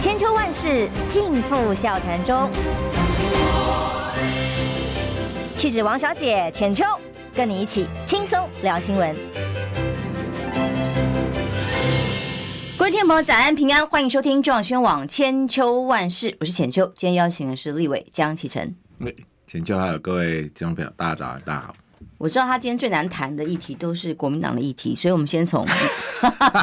[0.00, 2.50] 千秋万世尽付笑谈中。
[5.58, 6.86] 气质王小姐浅秋，
[7.34, 9.14] 跟你一起轻松聊新闻。
[12.78, 16.90] 各位听众朋友，早安平安，欢迎收听中广宣网千秋万世，我是浅秋。
[16.96, 18.74] 今天邀请的是立委江启臣。
[19.46, 21.74] 浅秋还有各位听众朋友，大家早，大家好。
[22.20, 25.64] 我知道他今天最难谈的议题都是国民党的议题，所以我们先从，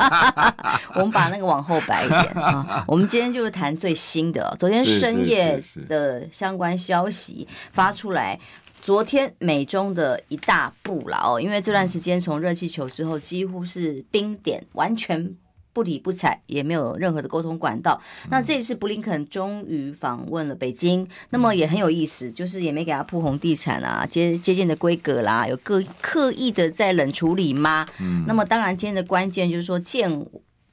[0.94, 2.86] 我们把那个往后摆一点啊。
[2.88, 8.40] 我们今天就是谈最新的，昨天深夜的相关消息发出来，
[8.82, 15.36] 昨天美中的一大步了哦，因为这段时间从热气球之后几乎是冰点，完全。
[15.78, 18.02] 不理不睬，也没有任何的沟通管道。
[18.32, 27.86] 那这一次布林肯终于访问了北京，那么也很有意思，就是也没给他铺红地毯啊，接接见的规格啦，有个刻意的在冷处理吗？
[28.00, 30.26] 嗯，那么当然今天的关键就是说见。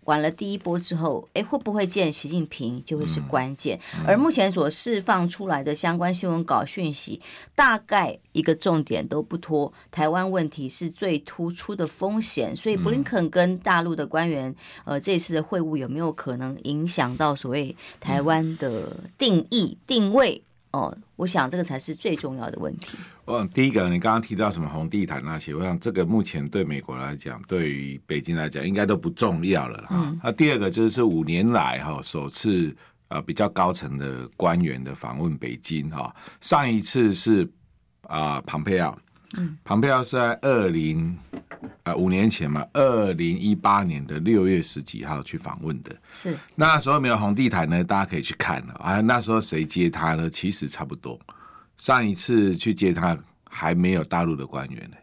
[0.04, 3.78] 完了第一波之后，哎，会不会见习近平就会是关键。
[4.06, 7.20] 而目前所释放出来的相关新闻稿讯息，
[7.54, 12.54] 大概一个重点都不脱，台湾问题是最突出的风险。
[12.54, 20.42] 所以布林肯跟大陆的官员，呃，这次的会晤有没有可能影响到所谓台湾的定义定位？
[20.72, 22.98] 哦，我想这个才是最重要的问题。
[23.26, 29.88] 哦，第一个，你刚刚提到什么红地毯那些，我想这个目前对美国来讲，对于北京来讲，应该都不重要了哈。
[29.90, 32.74] 那、嗯啊、第二个就是五年来哈首次
[33.08, 37.50] 啊比较高层的官员的访问北京哈，上一次是
[38.02, 38.96] 啊庞佩奥。
[39.36, 41.16] 嗯，庞佩奥是在二零
[41.84, 45.96] 呃五年前嘛，二零一八年的六月十几号去访问的。
[46.12, 49.00] 是那时候没有红地毯呢，大家可以去看了啊。
[49.00, 50.28] 那时候谁接他呢？
[50.28, 51.18] 其实差不多。
[51.78, 54.96] 上一次去接他还没有大陆的官员呢，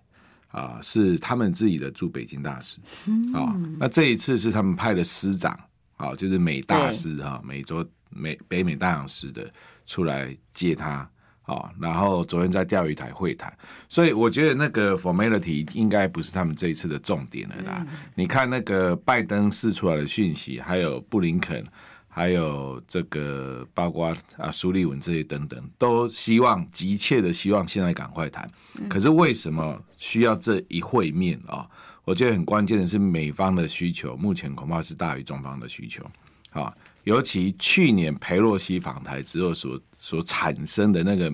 [0.48, 2.80] 啊，是他们自己的驻北京大使。
[3.08, 5.58] 嗯、啊，那这一次是他们派的司长，
[5.98, 9.52] 啊，就是美大使啊，美洲美北美大洋司的
[9.86, 11.10] 出来接他。
[11.46, 13.52] 哦，然后昨天在钓鱼台会谈，
[13.90, 17.86] 所以我觉得那个 formality 应该不是他们这一次的重点了啦。
[17.90, 21.66] 嗯、你看那个拜登释出来的讯息，还有布林肯，
[22.14, 28.48] 还有这个包括啊苏立文这些等等，都希望急切的希望现在赶快谈。
[28.90, 31.70] 可是为什么需要这一会面啊、哦？
[32.04, 36.04] 我觉得很关键的是美方的需求，目前恐怕是大于中方的需求。
[36.52, 36.74] 啊、哦，
[37.06, 39.80] 尤其去年裴洛西访台之后所。
[40.04, 41.32] 所产生的那个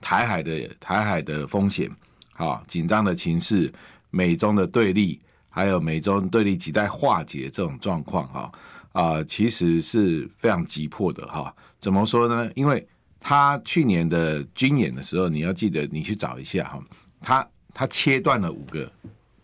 [0.00, 1.88] 台海的台海的风险，
[2.32, 3.72] 啊，紧张的情势，
[4.10, 8.50] 美中的对立，还有美中对立亟待化解这种状况，哈
[8.92, 11.54] 啊，其实是非常急迫的，哈。
[11.80, 12.50] 怎么说呢？
[12.54, 12.86] 因为
[13.20, 16.82] 他去年的军演的时候，你要记得，你去找一下，哈，
[17.20, 18.92] 他他切断了五个，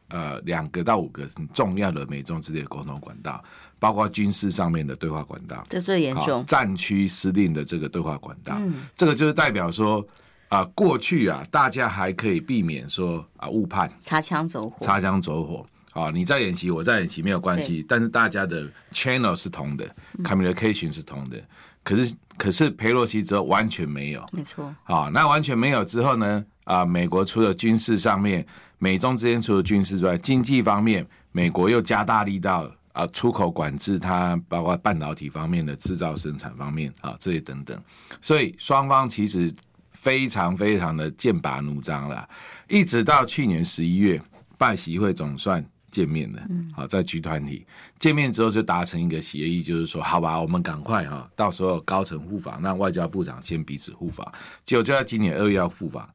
[0.09, 3.43] 呃，两个到五个很重要的美中之间的沟通管道。
[3.81, 6.43] 包括军事上面的对话管道，这最严重。
[6.47, 10.01] 战区司令的这个对话管道，嗯、这个就是代表说
[10.49, 19.87] 啊、呃，过去啊，大家还可以避免说啊误判、擦枪走火、擦枪走火啊，你在演习，我在演习没有关系，但是大家的 channel 是同的、
[20.19, 21.43] 嗯、，communication 是同的。
[21.83, 24.75] 可是，可是佩洛西之后完全没有，没错。
[24.85, 26.45] 啊，那完全没有之后呢？
[26.65, 28.47] 啊，美国除了军事上面，
[28.79, 32.71] 美中之间除了军事之外，经济方面，美国又加大力道。
[32.95, 37.77] 啊，出口管制，它包括半导体方面的制造生产方面啊，这些等等，
[38.23, 39.53] 所以双方其实
[39.91, 42.29] 非常非常的剑拔弩张了。
[42.69, 44.23] 一直到去年十一月，
[44.57, 45.61] 拜习会总算
[45.95, 46.43] 见面了。
[46.75, 47.65] 好，在集团体
[48.01, 54.27] 见面之后就达成一个协议，就是说，好吧，我们赶快哈，到时候高层互访，让外交部长先彼此互访。
[54.67, 56.09] 结果就在今年二月要互访，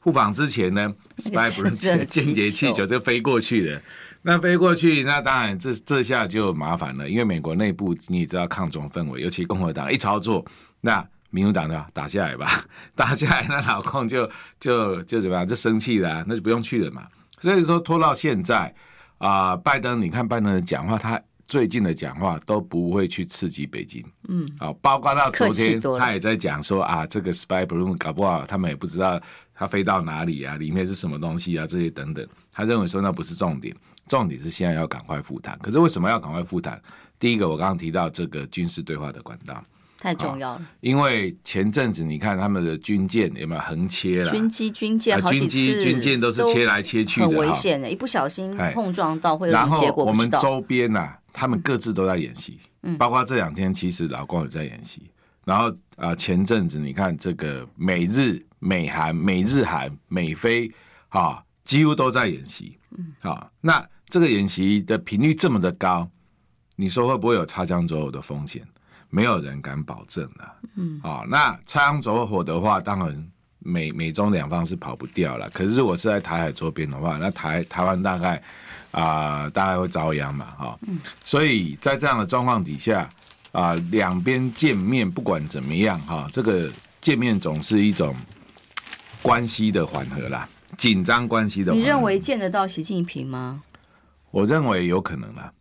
[0.00, 1.70] 互访之前呢，spy balloon
[2.04, 3.80] 间谍气球就飞过去了。
[4.24, 10.44] 那飞过去，那当然这这下就麻烦了，因为美国内部你也知道抗中氛围，尤其共和党一操作，
[10.80, 12.64] 那民主党的打下来吧，
[12.94, 17.08] 打下来那老共就就就怎么样，就生气了，那就不用去了嘛。
[17.40, 18.72] 所以说拖到现在
[19.22, 29.20] 啊、呃，拜登你看拜登的讲话，他最近的讲话都不会去刺激北京，嗯，好，包括到昨天他也在讲说啊，这个 spy balloon 搞不好他们也不知道
[29.54, 33.74] 它飞到哪里啊，里面是什么东西啊，这些等等，他认为说那不是重点。
[34.08, 36.82] 重点是现在要赶快复谈，可是为什么要赶快复谈？
[37.20, 39.62] 第一个，我刚刚提到这个军事对话的管道
[40.02, 44.30] 太重要了，因为前阵子你看他们的军舰有没有横切了？
[44.32, 50.04] 军机、军舰好几次，军舰都是切来切去的，很危险的，一不小心碰撞到会有什么结果？
[50.04, 55.02] 然后我们周边呐、啊，他们各自都在演习，嗯，包括这两天其实老公也在演习。
[55.44, 60.68] 然后啊，前阵子你看这个美日、美韩、美日韩、美菲
[61.10, 63.86] 啊，几乎都在演习，嗯，啊，那。
[64.12, 66.06] 这个演习的频率这么的高，
[66.76, 68.62] 你说会不会有擦枪走火的风险？
[69.14, 70.54] 没有人敢保证了。
[70.76, 75.50] 嗯，啊，那擦枪走火的话，当然美美中两方是跑不掉了。
[75.50, 78.42] 可是如果是在台海周边的话，那台台湾大概
[78.90, 80.78] 啊、呃，大概会遭殃嘛，哈。
[80.86, 83.06] 嗯，所以在这样的状况底下
[83.52, 86.70] 啊，两边见面不管怎么样哈，这个
[87.02, 88.16] 见面总是一种
[89.20, 90.48] 关系的缓和啦，
[90.78, 91.78] 紧张关系的和。
[91.78, 93.62] 你认为见得到习近平吗？
[94.30, 95.52] 我认为有可能啦，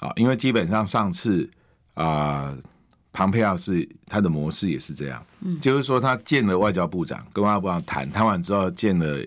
[0.00, 1.50] 啊，因为基本上上次
[1.92, 2.56] 啊，
[3.16, 9.24] 庞佩奥是他的模式也是这样，嗯，就是说他见了外交部长，跟外交部长谈，谈完之后见了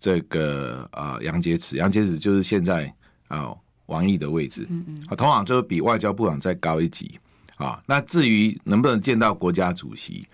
[0.00, 2.90] 这个啊杨洁篪，杨洁篪就是现在
[3.28, 3.54] 啊
[3.84, 7.20] 王毅的位置，嗯嗯，啊，通常就是比外交部长再高一级
[7.58, 7.78] 啊。
[7.84, 10.26] 那至于能不能见到国家主席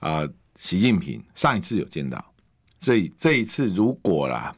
[0.00, 2.24] 啊，习近平上一次有见到，
[2.80, 4.52] 所以这一次如果啦，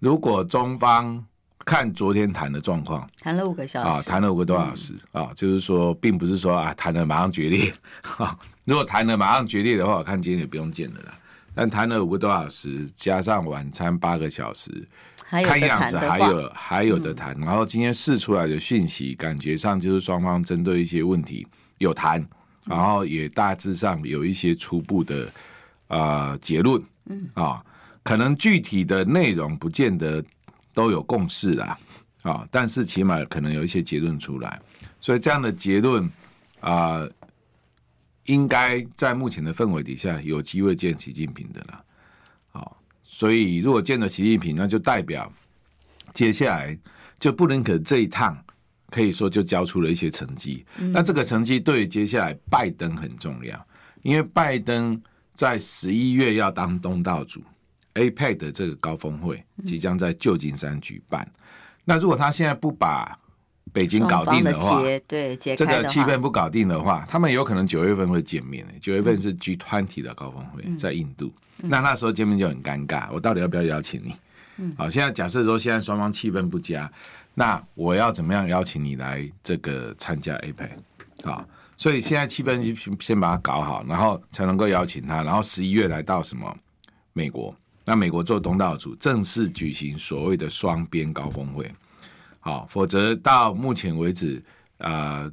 [0.00, 1.24] 如果中方。
[1.64, 7.72] 看昨天谈的状况，谈了五个小时啊，谈了五个多小时、嗯、啊，就是说，并不是说啊，谈了马上决裂。
[8.18, 11.18] 啊，如果谈了马上决裂的话，我看今天也不用见了啦。
[11.54, 14.70] 但谈了五个多小时，加上晚餐八个小时，
[15.28, 17.38] 看样子还有还有的谈。
[17.38, 21.46] 然后今天试出来的讯息，感觉上就是双方针对一些问题
[21.78, 22.26] 有谈，
[22.66, 25.28] 然后也大致上有一些初步的
[25.88, 26.82] 啊结论。
[27.06, 27.62] 嗯啊，
[28.02, 30.24] 可能具体的内容不见得。
[30.74, 31.78] 都有共识啦，
[32.22, 34.60] 啊，但是起码可能有一些结论出来，
[35.00, 36.04] 所以这样的结论
[36.60, 37.10] 啊、呃，
[38.26, 41.84] 应该在目前的氛围底下有机会见习近平的啦，
[42.52, 42.72] 啊，
[43.02, 45.30] 所以如果见了习近平，那就代表
[46.14, 46.78] 接下来
[47.18, 48.36] 就布林肯这一趟
[48.90, 53.66] 可以说就交出了一些成绩，那这个成绩对于接下来拜登很重要，
[54.02, 55.00] 因为拜登
[55.34, 57.42] 在十一月要当东道主。
[57.94, 61.40] APEC 的这个高峰会即将在旧金山举办，嗯，
[61.84, 63.18] 那如果他现在不把
[63.72, 68.66] 北京搞定的话，的对的这个气氛不搞定的话，他们有可能九月份会见面。
[68.80, 73.08] 九月份是 G20 的高峰会，嗯，在印度，嗯，那那时候见面就很尴尬。
[73.12, 74.14] 我到底要不要邀请你？
[74.58, 76.90] 嗯，好，现在假设说现在双方气氛不佳，
[77.34, 81.46] 那我要怎么样邀请你来这个参加 APEC 啊？
[81.78, 86.54] 所以现在气氛先先把它搞好，然后才能够邀请他，然后十一月来到什么
[87.12, 87.54] 美国。
[87.84, 91.70] 那美国做东道主，正式举行所谓的双边高峰会，
[92.40, 94.42] 好，否则到目前为止，
[94.78, 95.32] 啊、呃，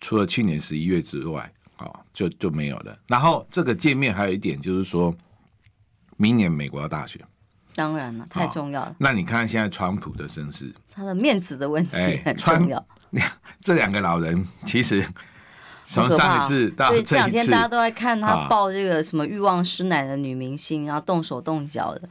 [0.00, 2.98] 除了去年十一月之外，好，就就没有了。
[3.06, 5.14] 然后这个界面还有一点就是说，
[6.16, 7.20] 明年美国要大选，
[7.74, 8.94] 当然了，太重要了。
[8.98, 12.78] 那你看现在川普的身世，他的面子的问题很重要。
[13.12, 13.32] 欸、
[13.62, 15.04] 这两个老人其实。
[15.88, 22.02] 从上一次所以这两天大家都在看他抱这个什么欲望师奶的女明星，然后动手动脚的，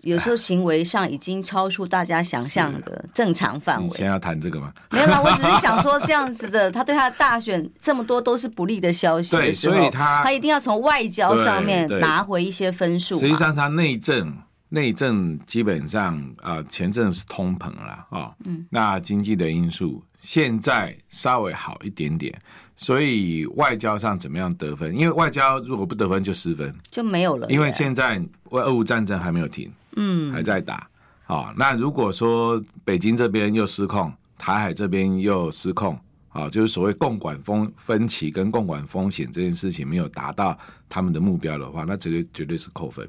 [0.00, 3.86] 有时候行为上已经超出大家想象的正常范围。
[3.86, 4.72] 你先要谈这个吗？
[4.90, 13.18] 没有啦，我只是想说这样子的， 他对他的大选这么多都是不利的消息的时候，所以他他一定要从外交上面拿回一些分数。
[13.18, 14.34] 实际上，他内政
[14.70, 22.34] 内政基本上啊、呃，前阵是通膨了啊、哦，嗯，那经济的因素现在稍微好一点点。
[22.76, 24.94] 所以外交上怎么样得分？
[24.96, 27.46] 因为外交如果不得分就失分，就没有了。
[27.48, 30.88] 因为现在俄乌战争还没有停，嗯，还在打。
[31.24, 35.98] 好，那如果说北京这边又失控，台海这边又失控，
[36.30, 40.58] 啊，就是所谓共管风分歧跟共管风险这件事情没有达到
[40.88, 43.08] 他们的目标的话，那绝对绝对是扣分。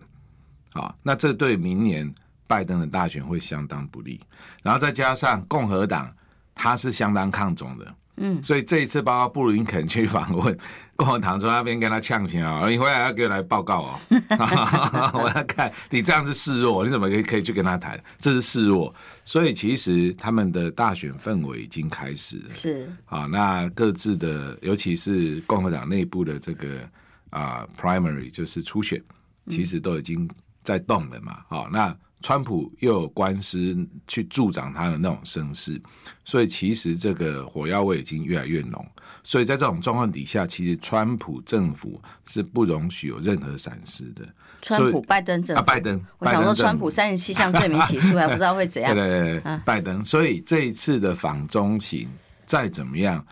[0.74, 2.14] 好，那这对明年
[2.48, 4.22] 拜登的大选会相当不利。
[4.62, 6.10] 然后再加上共和党，
[6.54, 7.96] 他是相当抗中的。
[8.18, 10.58] 嗯，所以这一次包括布林肯去访问
[10.96, 14.00] 共和党，从那边跟他呛起啊，你回来要给我来报告哦。
[15.14, 18.02] 我要看你这样子示弱，你怎么可以可以去跟他谈？
[18.20, 18.94] 这是示弱。
[19.26, 22.52] 所以其实他们的大选氛围已经开始了。
[22.52, 26.90] 是啊，那各自的，尤其是共和党内部的这个
[27.32, 29.02] 啊 primary 就是初选，
[29.50, 30.30] 其实都已经
[30.64, 31.40] 在动了嘛。
[31.50, 31.96] 好，那。
[32.22, 33.76] 川普又有官司
[34.08, 35.80] 去助长他的那种声势，
[36.24, 38.84] 所以其实这个火药味已经越来越浓。
[39.24, 44.26] 所以在这种状况底下，其实川普政府是不容许有任何闪失的。
[44.62, 48.96] 川普、拜登政府，啊、拜登，我想说，川普三十七项罪名起诉，还不知道会怎样。
[48.96, 50.04] 对 对对，啊、拜登。
[50.04, 52.08] 所以这一次的访中行
[52.46, 53.24] 再怎么样。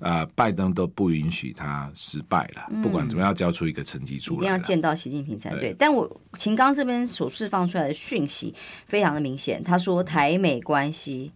[0.00, 5.60] 啊、呃，拜登都不允许他失败了，嗯，不管怎么样，交出一个成绩出来，一定要见到习近平才对。
[5.60, 8.54] 对，但我秦刚这边所释放出来的讯息
[8.86, 11.32] 非常的明显，他说台美关系。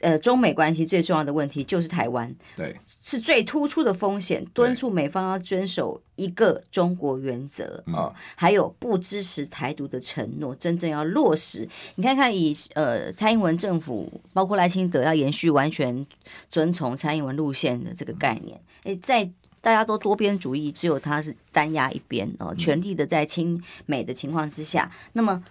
[0.00, 11.66] 呃，中美关系最重要的问题就是台湾，对，是最突出的风险，敦促美方要遵守一个中国原则哦、呃，还有不支持台独的承诺，真正要落实。
[11.94, 16.06] 你看看以呃蔡英文政府，包括赖清德要延续完全
[16.50, 25.42] 遵从蔡英文路线的这个概念，诶，在大家都多边主义，只有他是单压一边哦，全力的在亲美的情况之下，那么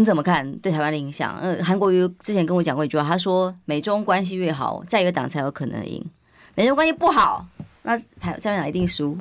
[0.00, 1.38] 你怎么看对台湾的影响？
[1.38, 6.02] 呃，韩国瑜之前跟我讲过一句话，他说美中关系越好，在野党才有可能赢；
[6.54, 7.46] 美中关系不好，
[7.82, 9.14] 那台在野党一定输。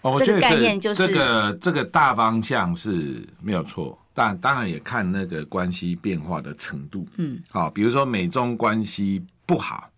[0.00, 7.06] 哦，这个概念就是这个这个大方向是没有错，但当然也看那个关系变化的程度。
[7.16, 9.88] 嗯，好，比如说美中关系不好，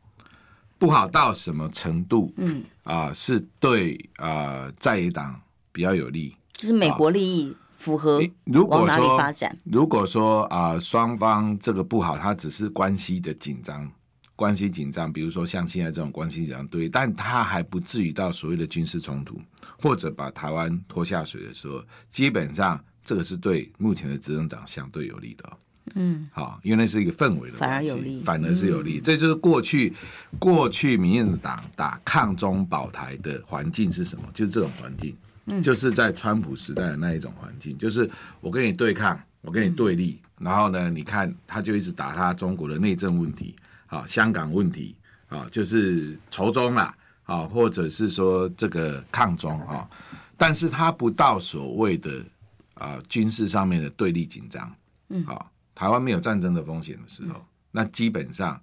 [0.77, 2.31] 不好到什么程度？
[2.37, 4.29] 嗯，啊、呃，是对啊、
[4.67, 5.41] 呃，在野党
[5.73, 8.23] 比较有利，就是美国利益符合
[8.69, 9.59] 往哪里发展？
[9.65, 13.91] 如果说啊、呃，双方这个不好，他只是关系的紧张。
[14.37, 19.41] 关系紧张，比如说像现在这种关系紧张，对，但他还不至于到所谓的军事冲突，
[19.81, 25.53] 或者把台湾拖下水的时候，基本上这个是对目前的执政党相对有利的。
[25.95, 28.99] 嗯，好，因为那是一个氛围的关系，反而有利，反而是有利。
[28.99, 29.93] 嗯、这就是过去
[30.39, 34.25] 过去民进党打抗中保台的环境是什么？
[34.33, 35.15] 就是这种环境，
[35.47, 43.55] 嗯，就是在川普时代的那一种环境，就是我跟你对抗，我跟你对立，嗯、然后呢，你看他就一直打他中国的内政问题。
[43.93, 44.97] 啊，香港问题
[45.29, 49.87] 啊，就是仇中啦，啊，或者是说这个抗中啊，
[50.35, 52.25] 但是他不到所谓的
[52.73, 54.75] 啊军事上面的对立紧张，
[55.11, 55.45] 嗯，啊，
[55.75, 58.59] 台湾没有战争的风险的时候，那基本上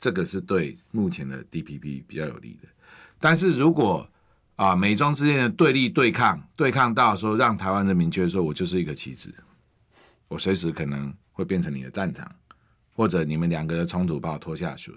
[0.00, 2.68] 这个是对目前的 DPP 比较有利的。
[3.20, 4.04] 但是如果
[4.56, 9.32] 啊美中之间的对立对抗，对抗到说让台湾人民觉得说我就是一个棋子，
[10.28, 12.30] 我随时可能会变成你的战场。
[12.96, 14.94] 或者你们两个的冲突把我拖下水，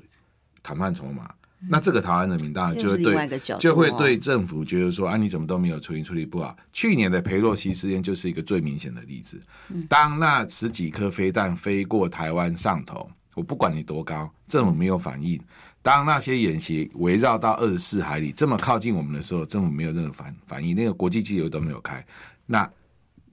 [0.62, 6.56] 谈判筹码，嗯、那这个台湾人民当然就会对，就会对政府觉得说啊，你怎么都没有处理，处理不好。
[6.72, 9.42] 去年的裴洛西事件就是一个最明显的例子。
[9.90, 15.42] 当那十几颗飞弹飞过台湾上头，我不管你多高，政府没有反应。
[15.82, 22.06] 当那些演习围绕到二十四海里这么靠近我们的时候，政府没有任何反反应，那个国际机油都没有开，
[22.46, 22.70] 那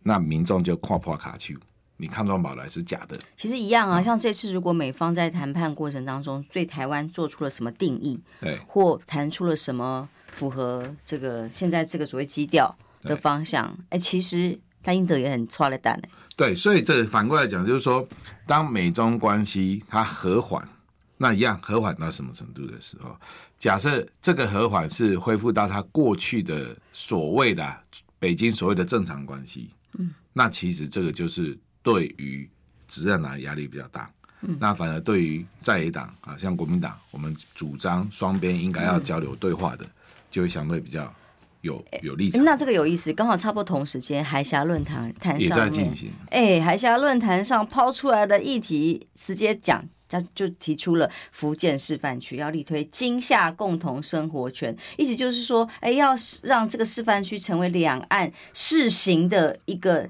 [0.03, 1.59] 那民众就跨破卡去。
[1.97, 4.03] 你抗中保来是假的，其实一样啊。
[4.03, 15.97] 像这次，如果美方在谈判过程当中对台湾做出了什么定义，对，或谈出了什么符合这个现在这个所谓基调的方向，哎，其实他英德也很剉咧等。
[16.37, 18.07] 对，所以这反过来讲，就是说，
[18.45, 20.69] 当美中关系它和缓，
[21.17, 23.17] 那一样和缓到什么程度的时候，
[23.59, 27.77] 假设这个和缓是恢复到他过去的所谓的
[28.19, 31.59] 北京所谓的正常关系，嗯，那其实这个就是。
[31.85, 32.49] 对于
[32.89, 39.91] 执政党压力比较大，嗯、那反而对于在野党啊，像国民党，我们主张双边应该要交流对话的，嗯、
[40.31, 41.15] 就会相对比较
[41.61, 42.43] 有有立场。
[42.43, 46.11] 那这个有意思，刚好差不多同时间，海峡论坛也在进行。
[46.31, 60.09] 哎，海峡论坛上抛出来的议题，直接讲，他就提出了福建示范区要力推金厦共同生活圈，意思就是说，哎，要让这个示范区成为两岸试行的一个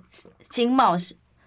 [0.48, 0.96] 经贸。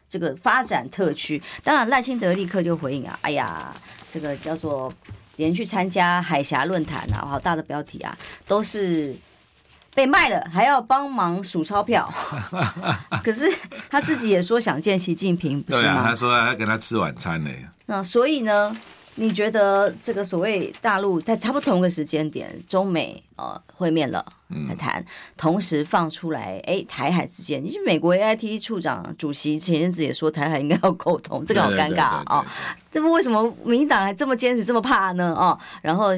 [0.10, 3.76] 这个发展特区，当然赖清德立刻就回应啊，哎呀，
[4.10, 4.90] 这个叫做
[5.36, 9.14] 连续参加海峡论坛啊，好大的标题啊，都是
[9.98, 12.08] 被卖了，还要帮忙数钞票。
[13.26, 13.52] 可是
[13.90, 15.94] 他自己也说想见习近平，不是吗？
[15.94, 17.50] 对啊，他说要跟他吃晚餐呢。
[17.88, 18.78] 那所以呢？
[19.20, 24.24] 你觉得这个所谓大陆在差不多同一个时间点，中美呃会面了，
[24.70, 25.04] 来谈，
[25.36, 32.46] 同时放出来，哎，台海之间，你是美国 AIT 处长主席前阵子也说台海应该要沟通，这个好尴尬啊！
[32.92, 35.34] 这不为什么民进党还这么坚持这么怕呢？
[35.34, 36.10] 哦，然后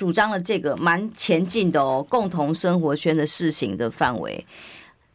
[0.00, 4.42] 主张了这个蛮前进的哦，共同生活圈的事情的范围，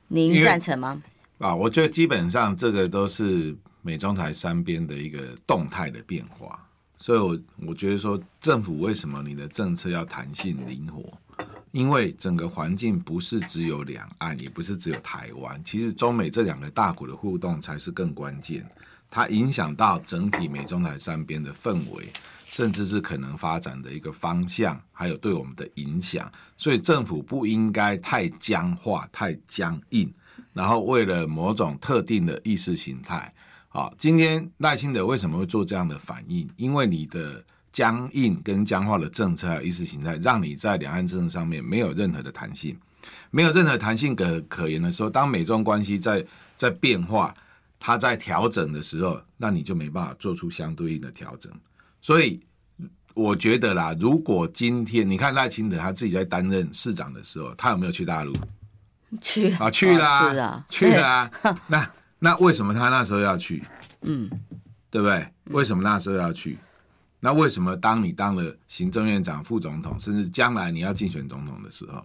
[0.10, 1.02] 您赞成吗？
[1.40, 6.64] 啊，我觉得基本上这个都是美中台三边的一个动态的变化。
[7.00, 7.40] 所以我，我
[7.70, 11.18] 我觉得说，政府为什么你的政策要弹性灵活？
[11.72, 18.64] 因为整个环境不是只有两岸，也不是只有台湾，其实中美这两个大国的互动才是更关键。
[19.10, 22.08] 它影响到整体美中台三边的氛围，
[22.56, 26.32] 甚至是可能发展的一个方向，还有对我们的影响。
[26.56, 30.10] 所以，政府不应该太僵化、太僵硬，
[30.54, 33.30] 然后为了某种特定的意识形态。
[33.68, 36.50] 好，今天赖清德为什么会做这样的反应？
[36.56, 37.44] 因为你的
[37.74, 42.80] 僵硬跟僵化的政策意识形态，让你在两岸政策上面没有任何的弹性，
[43.32, 47.36] 没有任何弹性可可言的时候，当美中关系在在变化，
[47.78, 51.52] 它在调整的时候，那你就没办法做出相对应的调整。
[52.06, 52.40] 所以
[53.16, 58.32] 我觉得啦，如果今天你看赖清德他自己在担任市长的时候，他有没有去大陆？
[59.20, 61.32] 去啊，去啦，是啊，去啦，
[61.66, 61.90] 那。
[62.20, 63.64] 那为什么他那时候要去？
[64.02, 64.30] 嗯，
[64.92, 65.28] 对不对？
[65.46, 66.58] 为什么那时候要去？
[67.20, 72.04] 那为什么当你当了行政院长、副总统，甚至将来你要竞选总统的时候，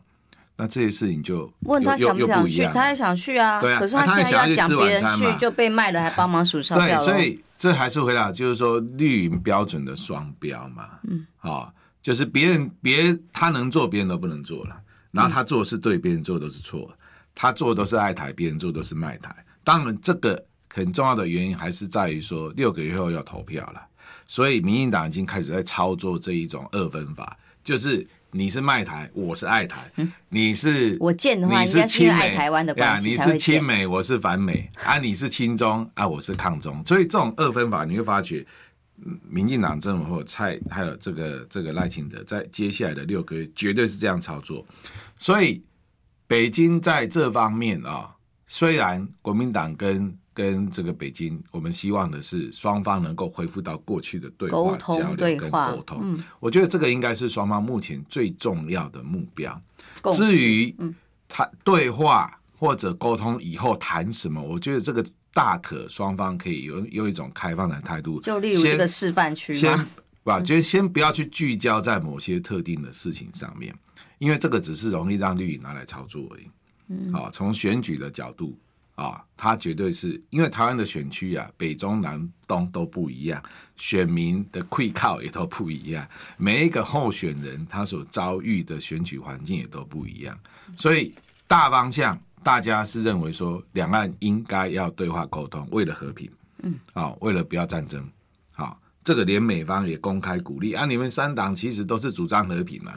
[0.56, 3.60] 那这些事情就问他想不想去，他也想去啊。
[3.60, 6.98] 对啊，可是他现在要讲别人去就被卖了，还帮忙数钞票。
[6.98, 10.88] 对，所以这还是回答，就是说绿营标准的双标嘛。
[11.02, 14.80] 嗯，好，就是别人别他能做，别人都不能做了。
[15.10, 16.90] 然后他做的是对，别人做的都是错。
[17.34, 19.44] 他做的都是爱台，别人做的都是卖台。
[19.62, 23.82] 当然，这个很重要的原因还是在于说六个月后要投票了，
[24.26, 28.08] 所以民进党已经开始在操作这一种二分法，就是。
[28.32, 29.90] 你是卖台，我是爱台。
[29.96, 34.98] 嗯、你是我见的话，你是亲爱台湾的关系你是亲美，我是反美啊。
[34.98, 36.80] 你是亲中啊，我是抗中。
[36.86, 38.46] 所以这种二分法，你会发觉，
[39.28, 44.64] 民进党政府或蔡还有这个这个赖清德，在接下来的六个月绝对是这样操作。
[45.18, 45.62] 所以
[46.26, 48.14] 北京在这方面啊，
[48.46, 55.98] 虽然国民党跟跟这个北京，我们希望的是双方能够恢复到过去的对话交流跟沟通。
[56.00, 59.60] 嗯，我觉得这个应该是双方目前最重要的目标。
[60.14, 60.74] 至于
[61.28, 65.04] 谈对话或者沟通以后谈什么，我觉得这个
[65.34, 68.18] 大可双方可以有有一种开放的态度。
[68.22, 69.86] 就例如这个示范区，先
[70.24, 73.74] 吧，就是先不要去聚焦在某些特定的事情上面，
[74.16, 76.50] 因为这个只是容易让绿营拿来操作而已。
[76.88, 78.56] 嗯，好，从选举的角度。
[79.00, 83.42] 啊，他绝对是因为台湾的选区啊，北中南东都不一样，
[83.78, 90.38] 选民的溃靠也都不一样，每一个候选人他所遭遇的选举环境也都不一样，
[90.76, 91.14] 所以
[91.46, 96.30] 大方向大家是认为说，两岸应该要对话沟通，为了和平，
[96.62, 98.06] 嗯，啊，为了不要战争，
[98.52, 102.92] 好，这个连美方也公开鼓励啊，你们三党其实都是主张和平嘛，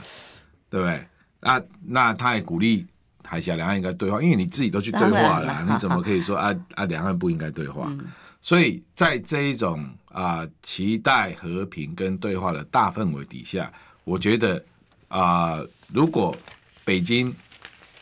[0.69, 1.07] 对不对？
[1.39, 2.86] 那那他也鼓励。
[3.33, 7.87] 台下两岸应该对话，因为你自己都去对话了，你怎么可以说 啊啊两岸不应该对话？
[7.89, 8.05] 嗯、
[8.41, 13.73] 所以在这一种啊、呃、期待和平跟对话的大氛围底下，
[14.03, 14.63] 我觉得
[15.07, 16.35] 啊、呃，如果
[16.85, 17.33] 北京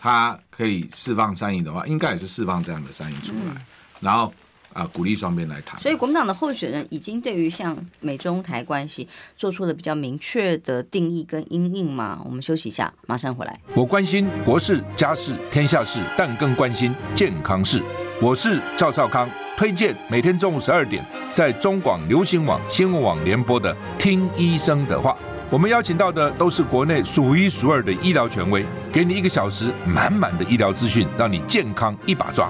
[0.02, 3.58] 它可以释放善意的话，应该也是释放这样的善意出来，嗯、
[4.02, 4.34] 然后。
[4.74, 5.80] 啊，鼓励双边来谈。
[5.80, 9.08] 所以国民党的候选人已经对于像美中台关系
[9.38, 12.20] 做出了比较明确的定义跟因应嘛。
[12.26, 13.60] 我们休息一下，马上回来。
[13.76, 17.82] 我关心国事、家事、天下事，但更关心健康事。
[18.22, 21.04] 我是赵少康，推荐每天中午十二点
[21.34, 25.12] 在中广流行网、新闻网联播的《听医生的话》。
[25.50, 32.50] 我们邀请到的都是国内数一数二的医疗权威，给你一个小时满满的医疗资讯，让你健康一把抓。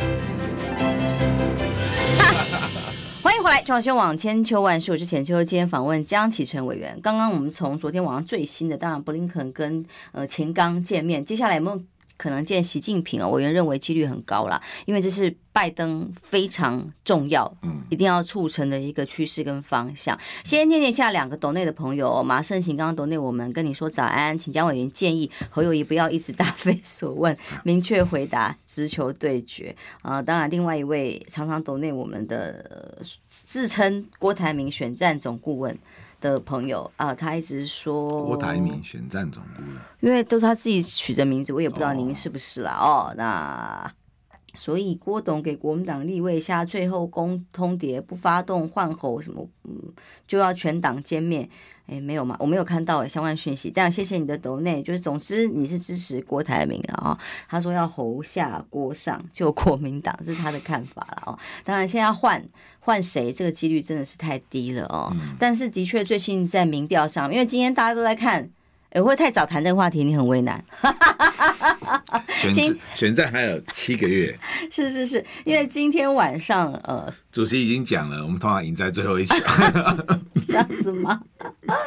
[3.23, 5.43] 欢迎回来，中央网千秋万世，我是浅秋。
[5.43, 6.99] 今天访问江启臣委员。
[7.03, 11.79] 刚刚我们从昨天晚上最新的，当然布林肯跟呃秦刚见面，接下来有没有
[12.21, 13.27] 可能见习近平啊？
[13.27, 20.15] 委员认为几率很高啦，因为这是拜登非常重要，嗯，一定要促成的一个趋势跟方向。
[20.43, 30.23] 先念念一下两个斗内的朋友，马胜行刚刚斗内我们跟你说早安，请江委员建议侯友谊不要一直答非所问，明确回答，直球对决啊、呃！
[30.23, 35.75] 当然，另外一位常常斗内我们的自称郭台铭选战总顾问。
[36.21, 43.13] 的朋友啊，他一直说郭台铭选战总顾问，因为都是他自己取的名字，我也不知道您是不是啦哦，哦。
[43.17, 43.91] 那
[44.53, 49.93] 所以郭董给国民党立位下最后公通牒，不发动换候什么，嗯，
[50.27, 51.49] 就要全党歼灭。
[51.91, 53.69] 哎，没有嘛，我没有看到相关讯息。
[53.69, 57.17] 但谢谢你的抖内，就是总之你是支持郭台铭的啊、哦。
[57.49, 61.37] 他说要侯下郭上救国民党，这是他的看法了哦。
[61.65, 62.41] 当然现在换
[62.79, 65.11] 换谁，这个几率真的是太低了哦。
[65.13, 68.49] 嗯、但是的确最近在民调上，因为今天大家都在看。
[68.93, 70.63] 也会太早谈这个话题，你很为难。
[72.35, 74.37] 选战选战还有七个月，
[74.71, 79.39] 是是是，因为今天晚上呃，主席已经讲了，我们通常赢在最后一场，
[80.47, 81.21] 这样子吗？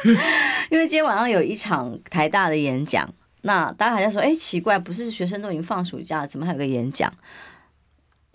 [0.71, 3.07] 因为今天晚上有一场台大的演讲，
[3.41, 7.11] 那大家还在说，哎、欸，奇怪，不是学生都已经放暑假了，怎么还有个演讲？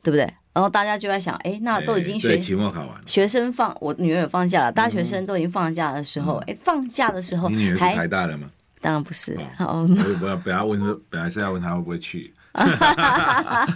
[0.03, 0.23] 对不对？
[0.53, 8.51] 然后大家就在想，哎，那都已经学期末考完了，学生放，我女儿也放假了，大学生都已经放假的时候，哎，放假的时候，你女儿是台大的吗？
[8.81, 9.87] 当然不是，好，
[10.19, 13.67] 不要不要问说，本来是要问他会不会去， 啊，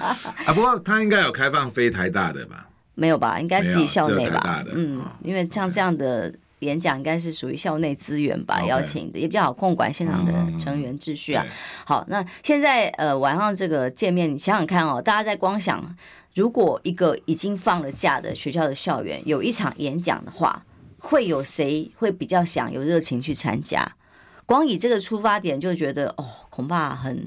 [0.55, 2.67] 不过他应该有开放非台大的吧？
[2.95, 3.39] 没有吧？
[3.39, 4.65] 应该自己校内吧？
[4.73, 8.63] 嗯，因为像这样的演讲，应该是属于校内资源吧？
[8.65, 11.45] 邀请的也比较好控管现场的成员秩序啊。
[11.85, 15.85] 好，那现在呃晚上这个见面，你想想看哦，大家在光想，
[16.35, 20.63] 如果一个已经放了假的学校的校园有一场演讲的话。
[21.07, 23.87] 会有谁会比较想有热情去参加？
[24.47, 27.27] 光以这个出发点就觉得哦，恐怕很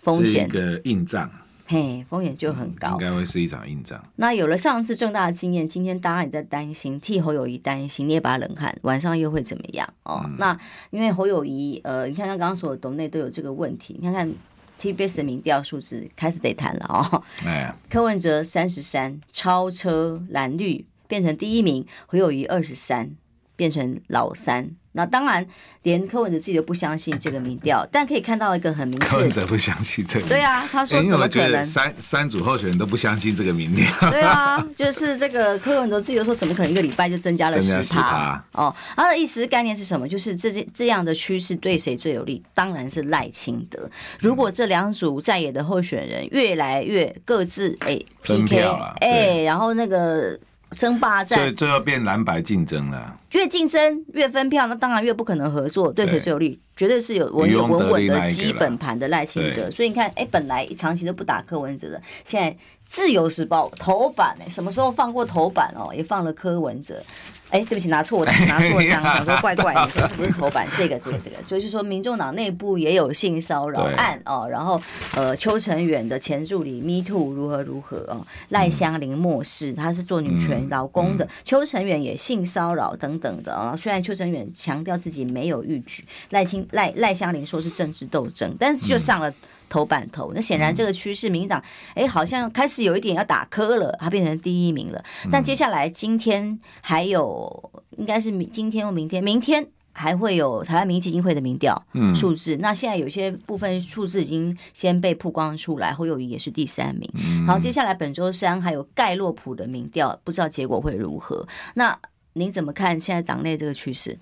[0.00, 1.30] 风险，是一个硬仗。
[1.66, 3.98] 嘿，风险就很高，应该会是一场硬仗。
[4.16, 9.88] 那有了上次政大的经验，今天大家也在担心，替侯友谊担心，捏把冷汗，晚上又会怎么样？
[10.02, 10.58] 哦，嗯、那
[10.90, 14.30] 因为侯友谊，呃，你看他刚刚说的斗内都有这个问题，你看看
[14.78, 17.22] TBS 的民调数字开始得谈了哦。
[17.46, 23.10] 哎，柯文哲三十三，超车蓝绿变成第一名，侯友谊二十三，
[23.56, 24.70] 变成老三。
[24.96, 25.44] 那当然，
[25.82, 30.28] 连柯文哲自己都不相信这个民调，但可以看到一个很明确，柯文哲不相信这个。
[30.28, 31.64] 对啊，他说怎么可能？
[31.64, 33.86] 三三组候选人都不相信这个民调。
[34.08, 38.40] 对啊，就是这个柯文哲自己都说，怎么可能一个礼拜就增加了十趴？
[38.52, 40.08] 哦，他的意思概念是什么？
[40.08, 42.40] 就是这这这样的趋势对谁最有利？
[42.54, 43.90] 当然是赖清德。
[44.20, 48.62] 如果这两组在野的候选人越来越各自哎 PK
[49.00, 50.38] 哎，然后那个。
[50.74, 53.16] 争霸战，所以最后变蓝白竞争了。
[53.30, 56.60] 越竞争越分票，那当然越不可能合作，对谁最有利？
[56.76, 59.70] 绝对是有稳稳稳的基本盘的赖清德。
[59.70, 65.94] 所以你看，哎，本来长期都不打柯文哲的，现在自由时报头版哎，什么时候放过头版哦？
[65.94, 67.02] 也放了柯文哲。
[67.50, 74.80] 哎，对不起，拿错，拿错章，讲说怪怪的， 这不是头版，这个，这个，这个，所以就说民众党内部也有性骚扰案哦，然后
[75.14, 83.76] 呃，邱成远的前助理 Me Too 如何如何哦，赖香林漠视，他是做女权劳工的，邱成远也性骚扰等等的啊。
[83.76, 89.32] 虽然邱成远强调自己没有逾矩，赖清赖赖香林说是政治斗争，但是就上了。
[89.74, 91.60] 头版头，那显然这个趋势，民进党
[91.94, 95.04] 哎，好像开始有一点要打磕了，它变成第一名了。
[95.32, 101.84] 但接下来今天还有，应该是明今天或明天，明天还会有台湾民意基金会的民调
[102.14, 102.56] 数字。
[102.58, 107.10] 那现在有些部分数字已经先被曝光出来，侯友宜也是第三名。
[107.44, 111.44] 好，接下来本周三还有盖洛普的民调，不知道结果会如何。
[111.74, 111.98] 那
[112.34, 114.16] 您怎么看现在党内这个趋势？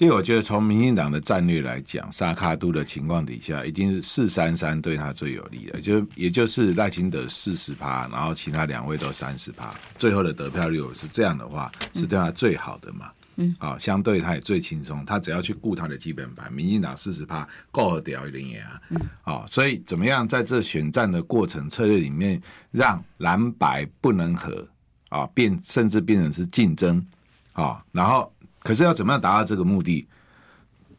[0.00, 13.10] 因为我觉得从民进党的战略来讲，萨卡都的情况底下，一定是四三三对他最有利的，就也就是赖清德四十趴，然后其他两位都三十趴，最后的得票率是这样的话，是对他最好的嘛？
[13.36, 24.66] 嗯，啊，相对他也最轻松，他只要去顾他的基本盘，民进党四十趴够屌一点啊，嗯，啊，所以怎么样在这选战的过程策略里面，让蓝白不能和
[25.10, 27.06] 啊，变甚至变成是竞争
[27.52, 28.32] 啊，然后。
[28.62, 30.06] 可是要怎么样达到这个目的？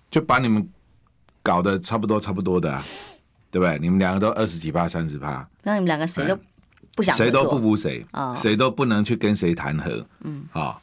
[0.09, 0.67] 就把你们
[1.41, 2.83] 搞得差不多差不多的，啊，
[3.49, 3.79] 对不对？
[3.79, 6.37] 你们两个都二十几趴、三十趴，那你们两个谁都
[6.95, 10.77] 不想，谁都不服谁啊，谁都不能去跟谁谈和，嗯，啊，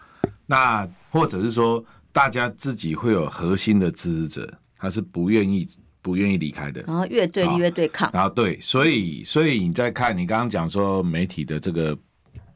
[0.46, 5.68] 那或者是说，大家自己会有核心的支持者，他是不愿意
[6.00, 11.98] 不愿意离开的，然后越对立越对抗，然后对，所以所以你在看你刚刚讲说媒体的这个。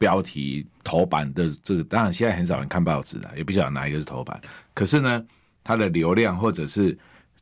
[0.03, 4.41] 标题头版的这个，当然现在很少人看报纸了，也不晓得哪一个是头版。
[4.75, 5.25] 可是呢，
[5.63, 6.99] 它的流量或者是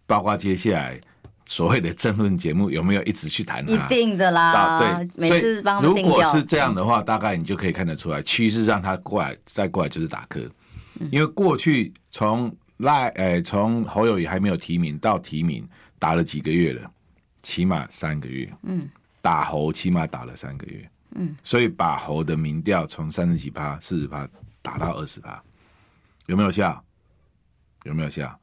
[0.06, 1.00] 包括接下来
[1.46, 3.72] 所谓的争论节目有没有一直去谈它？
[3.72, 10.42] 一定的啦，对，每次帮如果是这样的话，大概你就可以看得出来，趋势让他过来再过来就是打磕，
[11.10, 15.66] 因为过去从赖呃从侯友宜还没有提名到提名
[15.98, 16.90] 打了几个月了，
[17.42, 18.86] 起码三个月，嗯，
[19.22, 20.86] 打侯起码打了三个月。
[21.16, 24.28] 嗯，所以把侯的民调从三十几趴、四十趴
[24.62, 25.42] 打到二十趴，
[26.26, 26.82] 有没有效？
[27.84, 28.38] 有没有效？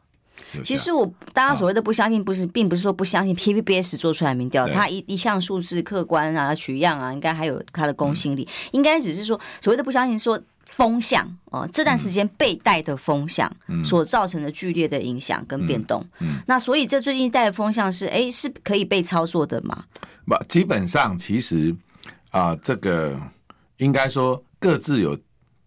[0.53, 0.63] 有。
[0.63, 8.47] 其实我大家所谓的不相信，不是，并不是说不相信 PPBS 做出来的民调，它一一项数字客观啊、取样啊，应该还有它的公信力。
[8.71, 13.49] 应该只是说所谓的不相信，说风向哦，这段时间被带的风向
[13.83, 16.05] 所造成的剧烈的影响跟变动。
[16.19, 19.85] 嗯，那所以这最近带的风向是，哎，是可以被操作的吗？
[20.25, 21.75] 不，基本上其实。
[22.37, 23.19] 啊，这个
[23.77, 25.19] 应该说各自有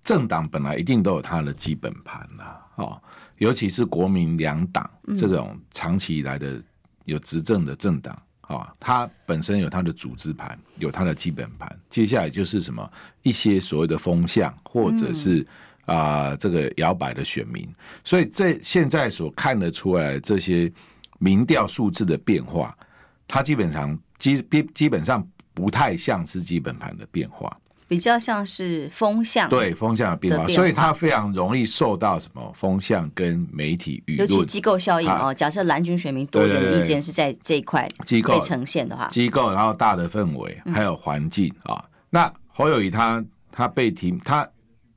[0.04, 3.02] 政党本来一定都有它的基本盘啦，哦，
[3.38, 6.62] 尤其是国民两党这种长期以来的
[7.06, 11.76] 有执政的政党，啊，它本身有它的组织盘，有它的基本盘。
[11.88, 12.88] 接下来就是什么
[13.22, 15.44] 一些所谓的风向，或者是
[15.86, 17.68] 啊这个摇摆的选民。
[18.04, 20.72] 所以这现在所看得出来这些
[21.18, 22.78] 民调数字的变化，
[23.26, 25.26] 它基本上基基基本上。
[25.54, 27.54] 不太像是基本盘的变化，
[27.88, 29.48] 比较像是风向。
[29.48, 35.34] 对风向的变化，所以它非常容易受到什么风向跟媒体舆论，尤其机构效应哦。
[35.34, 41.90] 假设蓝军选民多元的意见是在这一块机构被呈现的话，机构然后大的氛围还有环境啊、嗯。
[42.10, 44.48] 那侯友宜他他被提，他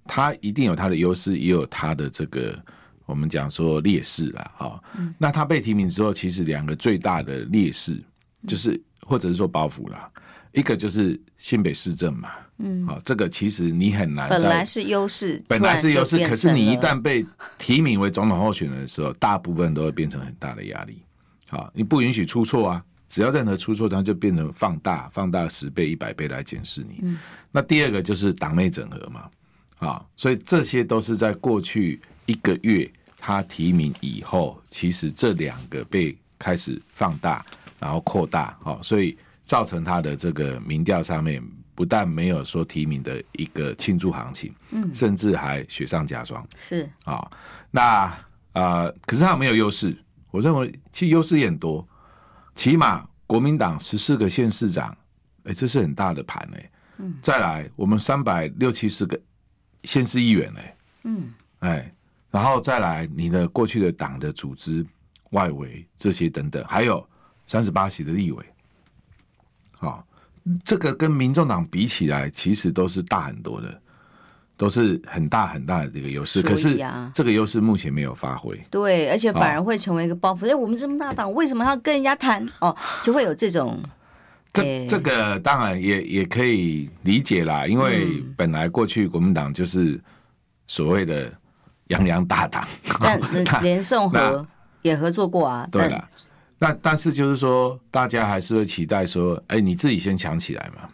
[0.06, 2.58] 他一定有他的优势，也有他的这个
[3.06, 4.52] 我们讲说劣势啦。
[4.60, 5.14] 啊、嗯。
[5.18, 8.00] 那他被提名之后，其实两个最大的劣势
[8.48, 10.10] 就是，或者是说包袱啦。
[10.54, 14.30] 一个就是新北市政嘛，嗯，好，这个其实你很难。
[14.30, 17.26] 本来是优势，本来是优势，可是你一旦被
[17.58, 21.02] 提名为总统候选人的时候， 大部分都会变成很大的压力。
[21.50, 27.00] 好，你不允许出错啊，只要任何出错，它就变成放大，放大十倍、一百倍来检视你。
[27.02, 27.18] 嗯，
[27.52, 29.30] 那第二个就是党内整合嘛，
[29.80, 32.88] 啊，所以这些都是在过去一个月
[33.18, 37.44] 他提名以后，其实这两个被开始放大，
[37.80, 39.18] 然后扩大，好，所以。
[39.46, 41.44] 造成他的这个民调上面
[41.76, 46.46] 不但没有说提名的一个庆祝行情，嗯，甚至还雪上加霜。
[46.58, 47.32] 是啊、哦，
[47.72, 48.16] 那啊、
[48.54, 49.98] 呃，可是他没有优势。
[50.32, 51.88] 我认为其实优势也很多，
[52.56, 54.96] 起码国民党十四个县市长，
[55.44, 56.72] 哎，这是很大的盘哎。
[56.98, 59.20] 嗯，再来我们三百六七十个
[59.84, 61.94] 县市议员哎，嗯，哎，
[62.32, 64.86] 然后再来你的过去的党的组织
[65.32, 67.06] 外围这些等等，还有
[67.46, 68.46] 三十八席的立委。
[69.86, 70.04] 啊，
[70.66, 73.82] 这个跟民众党比起来，其实都是大很多的，
[74.58, 76.42] 都是很大很大的这个优势。
[76.42, 76.78] 可是
[77.14, 78.62] 这个优势目前没有发挥。
[78.70, 80.50] 对，而且反而会成为一个包袱。
[80.50, 82.48] 哎，我们这么大党，为什么要跟人家谈？
[82.60, 83.82] 哦，就会有这种。
[84.54, 90.00] 这这个当然也也可以理解啦，因为本来过去国民党就是
[90.68, 91.34] 所谓的
[91.88, 92.64] 洋洋大党，
[93.00, 93.20] 但
[93.64, 94.46] 连宋和
[94.84, 95.68] 也合作过啊。
[95.72, 96.08] 对了。
[96.64, 100.88] 但但是就是说，大家还是会期待说，哎、欸，你自己先抢起来嘛，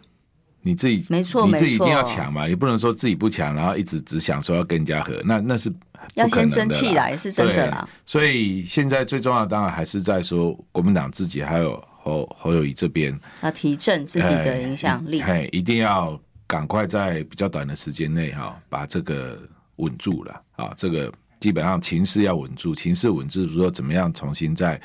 [0.62, 5.72] 你自己没错，你自己一定要抢嘛，也不能说自己不抢，然后一直只想说要跟人家合，那那是
[6.14, 7.88] 要先争气来，是真的啦。
[8.04, 19.38] 所以现在最重要的当然还是在说国民党自己还有侯侯友谊这边要提振自己的影响力，哎，一定要赶快在比较短的时间内哈把这个
[19.76, 24.80] 稳住了啊，这个基本上情势要稳住，情势稳住，说怎么样重新再。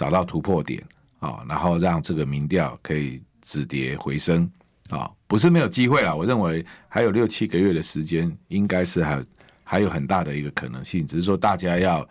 [0.00, 0.82] 找到突破点
[1.18, 4.50] 啊，然后让这个民调可以止跌回升
[4.88, 6.14] 啊，不是没有机会啦。
[6.14, 9.22] 我认为还有六七个月的时间，应该是还
[9.62, 12.08] 还有很大的一个可能性，只是说大家要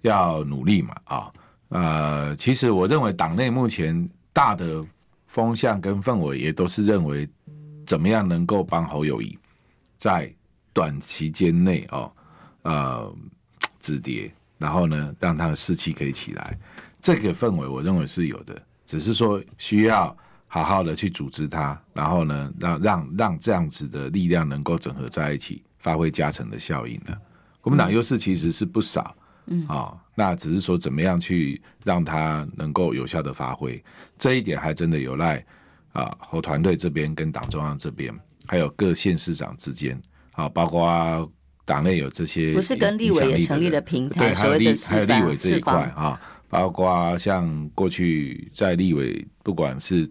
[0.00, 1.32] 要努力嘛啊。
[1.68, 4.84] 呃，其实我认为党内目前大的
[5.28, 7.28] 风向跟氛围也都是认为，
[7.86, 9.38] 怎么样能够帮侯友谊
[9.96, 10.28] 在
[10.72, 12.10] 短期间内哦
[12.62, 13.14] 呃
[13.78, 16.58] 止跌，然后呢让他的士气可以起来。
[17.00, 27.16] 这个氛围，我认为是有的，只是说需要好好的去组织它，然后呢，让让让这样子的力量能够整合在一起，发挥加成的效应呢。
[27.60, 29.14] 国民党优势其实是不少，
[29.46, 33.82] 嗯啊、哦，那只是说怎么样去让它能够有效的发挥，
[34.18, 35.44] 这一点还真的有赖
[35.92, 38.12] 啊和团队这边跟党中央这边，
[38.46, 40.00] 还有各县市长之间
[40.32, 41.30] 啊，包括
[41.64, 46.18] 党内有这些，不是跟立委也成立了平台，对，还有立还有立委这一块啊。
[46.48, 50.10] 包括像过去在立委，不管是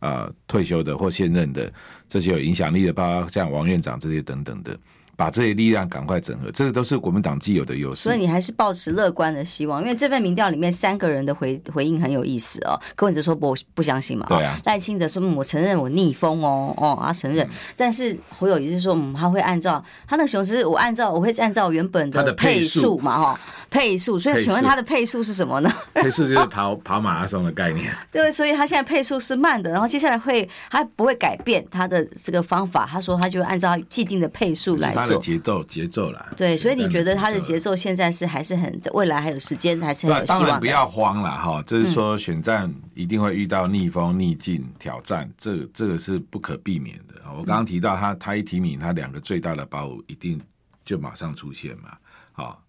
[0.00, 1.72] 啊、退休的或现任的
[2.08, 4.78] 这些有影响力的，包括像王院长这些等等的，
[5.22, 8.02] 把这些力量赶快整合，这个都是国民党既有的优势。
[8.02, 12.76] 所以你还是保持乐观的希望，因为这份民调里面三个人的回回应很有意思哦。
[12.96, 14.58] 柯文哲说不不相信嘛，对啊。
[14.64, 23.40] 赖清德说我承认我逆风哦哦，他承认，嗯、但是侯友宜是说嗯他会按照他那个雄狮，我按照我会按照原本的配速嘛哈。
[23.70, 25.72] 配速，所以请问他的配速是什么呢？
[25.94, 27.90] 配速就是跑跑马拉松的概念。
[28.12, 32.86] 对，所以他现在配速是慢的，然后接下来会他不会改变他的这个方法。
[32.86, 35.11] 他说他就按照既定的配速来做。
[35.18, 36.32] 节奏节奏啦。
[36.36, 40.46] 对，所以你觉得他的节奏现在是还是很未来还有时间还是很有希望的？
[40.46, 47.14] 当然不要慌了哈，就是说选战一定会遇到逆风逆境挑战，这个这个是不可避免的。
[47.36, 50.40] 我刚刚提到他他一提名，他两个最大的包袱一定
[50.84, 51.96] 就马上出现嘛，
[52.32, 52.62] 好。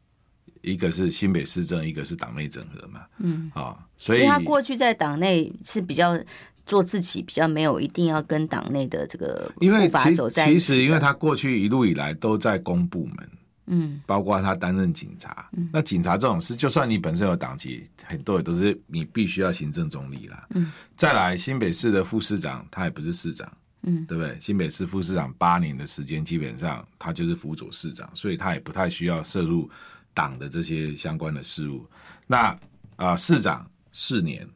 [0.62, 6.17] 一个是新北市政，一个是党内整合嘛，嗯，啊、哦，所以，他过去在党内是比较
[6.65, 10.60] 做自己，比较没有一定要跟党内的这个步伐走在一起。
[10.60, 13.30] 其实，因为他过去一路以来都在公部门，
[13.67, 24.38] 嗯，包括他担任警察，嗯，那警察这种事，就算你本身有党籍，很多也都是你必须要行政中立啦，嗯，再来新北市的副市长，他也不是市长，嗯，对不对？
[24.39, 29.69] 新北市副市长八年的时间，基本上他就是辅佐市长，所以他也不太需要涉入。
[30.15, 31.84] 党的这些相关的事务，
[32.28, 32.60] 那啊、
[32.97, 34.47] 呃，市长四年，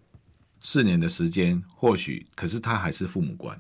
[0.62, 3.60] 四年的时间，或许，可是他还是父母官，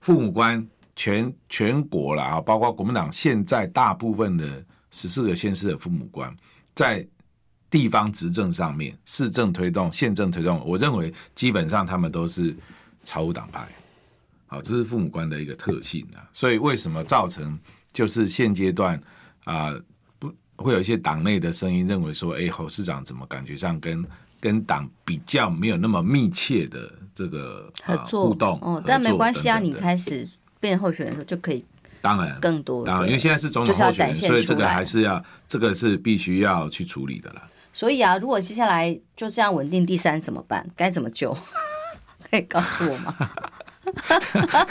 [0.00, 6.34] 父母官全全国了啊，包括国民党现在大部分的十四个县市的父母官，
[6.74, 7.06] 在
[7.70, 12.56] 地方执政上面，市政推动、县政推动，我认为基本上他们都是
[13.04, 13.68] 超无党派，
[14.46, 16.22] 好，这是父母官的一个特性啊。
[16.32, 17.58] 所以为什么造成
[17.92, 19.00] 就是现阶段
[19.44, 19.66] 啊？
[19.68, 19.84] 呃
[20.56, 24.06] 会有一些党内的声音认为说，哎，侯市长怎么感觉上跟
[24.44, 28.58] 跟党比较没有那么密切的这个合作互动。
[28.60, 30.28] 哦，但没关系啊，你开始
[30.60, 31.64] 变候选人的时候就可以。
[32.02, 37.48] 当然，更多当然，因为现在是总统候选人，所以这个还是要，这个是必须要去处理的啦。
[37.72, 40.68] 所以啊，如果接下来就这样稳定第三怎么办？
[40.76, 41.34] 该怎么救？
[42.30, 43.16] 可以告诉我吗？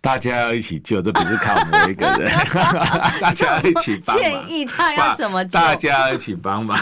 [0.00, 2.30] 大家要一起救，这不是靠我们一个人，
[3.20, 3.98] 大家要一起。
[4.00, 5.50] 建议他要怎么救？
[5.58, 6.78] 大家要一起帮忙。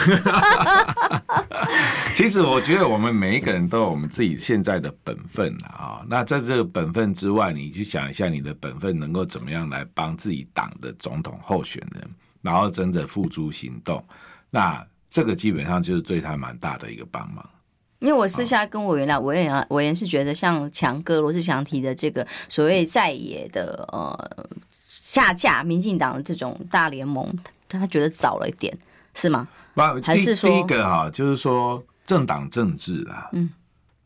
[2.13, 6.01] 其实我觉得我们每一个人都有我们自己现在的本分啊。
[6.07, 12.09] 那在这个本分之外，你去想一下你的本分能够怎么样来帮自己党的总统候选人，
[12.41, 14.03] 然后真的付诸行动。
[14.49, 17.43] 那这个基本上就是对他蛮大的一个帮忙。
[17.99, 24.47] 因为我私下跟委员啊，委员啊，委员是觉得像强哥罗志祥提的这个所谓在野的呃
[24.87, 27.35] 下架民进党的这种大联盟，
[27.67, 28.77] 他觉得早了一点，
[29.15, 29.47] 是吗？
[30.03, 33.49] 还是说第一个哈，就是说政党政治啦，嗯，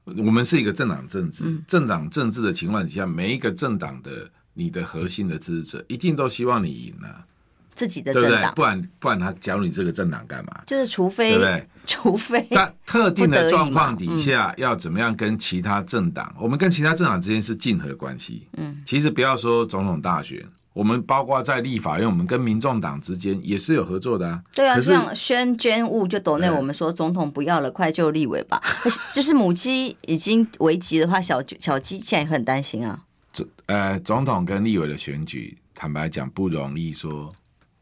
[0.05, 7.25] 我们是一个政党政治，嗯、政党政治的情况底下，每一个政党的你的核心的支持者一定都希望你赢啊。
[7.73, 8.51] 自己的政党，对不对？
[8.55, 10.61] 不然不然他加入你这个政党干嘛？
[10.67, 11.67] 就是除非，对不对？
[11.87, 16.31] 除非在特定的状况底下，要怎么样跟其他政党？
[16.35, 18.47] 嗯、我们跟其他政党之间是竞合关系。
[18.57, 24.43] 嗯，其实不要说总统大选，我们包括在立法院，我们跟民众党之间也是有合作的啊。
[24.53, 28.61] 对啊，像宣捐物就抖内我们说总统不要了，快救立委吧。
[29.11, 33.05] 就是母鸡已经危急的话，小小鸡现在也很担心啊。
[33.33, 37.33] 总呃，总统跟立委的选举，坦白讲不容易说。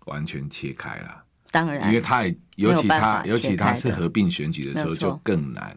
[0.10, 5.76] 完全切开了，当然，因为他也尤其他尤其他是合并选举的时候就更难，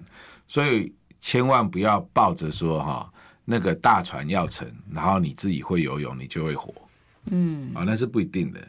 [0.48, 3.12] 所以千万不要抱着说哈
[3.44, 6.74] 那个大船要沉，然后你自己会游泳，你就会活，
[7.30, 7.72] 嗯。
[7.74, 8.68] 啊，那是不一定的，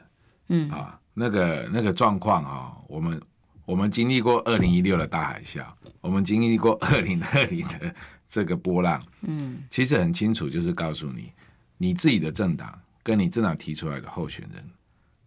[0.50, 0.70] 嗯。
[0.70, 3.22] 啊，那个那个状况啊，我们
[3.66, 5.64] 我们经历过二零一六的大海啸，
[6.02, 7.94] 我们经历过二零二零的
[8.28, 11.32] 这个波浪，嗯，其实很清楚，就是告诉你，
[11.78, 14.64] 你自己的政党跟你政党提出来的候选人。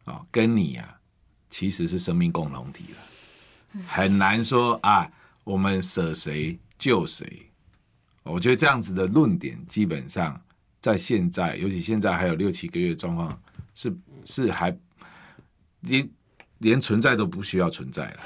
[0.07, 0.99] 哦，跟你、啊，
[1.51, 5.09] 其实是生命共同体了，很难说啊，
[5.45, 7.49] 我们舍谁救谁。
[8.23, 10.41] 我觉得这样子的论点，基本上
[10.81, 13.41] 在现在，尤其现在还有六七个月的状况，
[13.75, 14.77] 是是还
[15.81, 16.11] 连
[16.59, 18.21] 连存在都不需要存在了。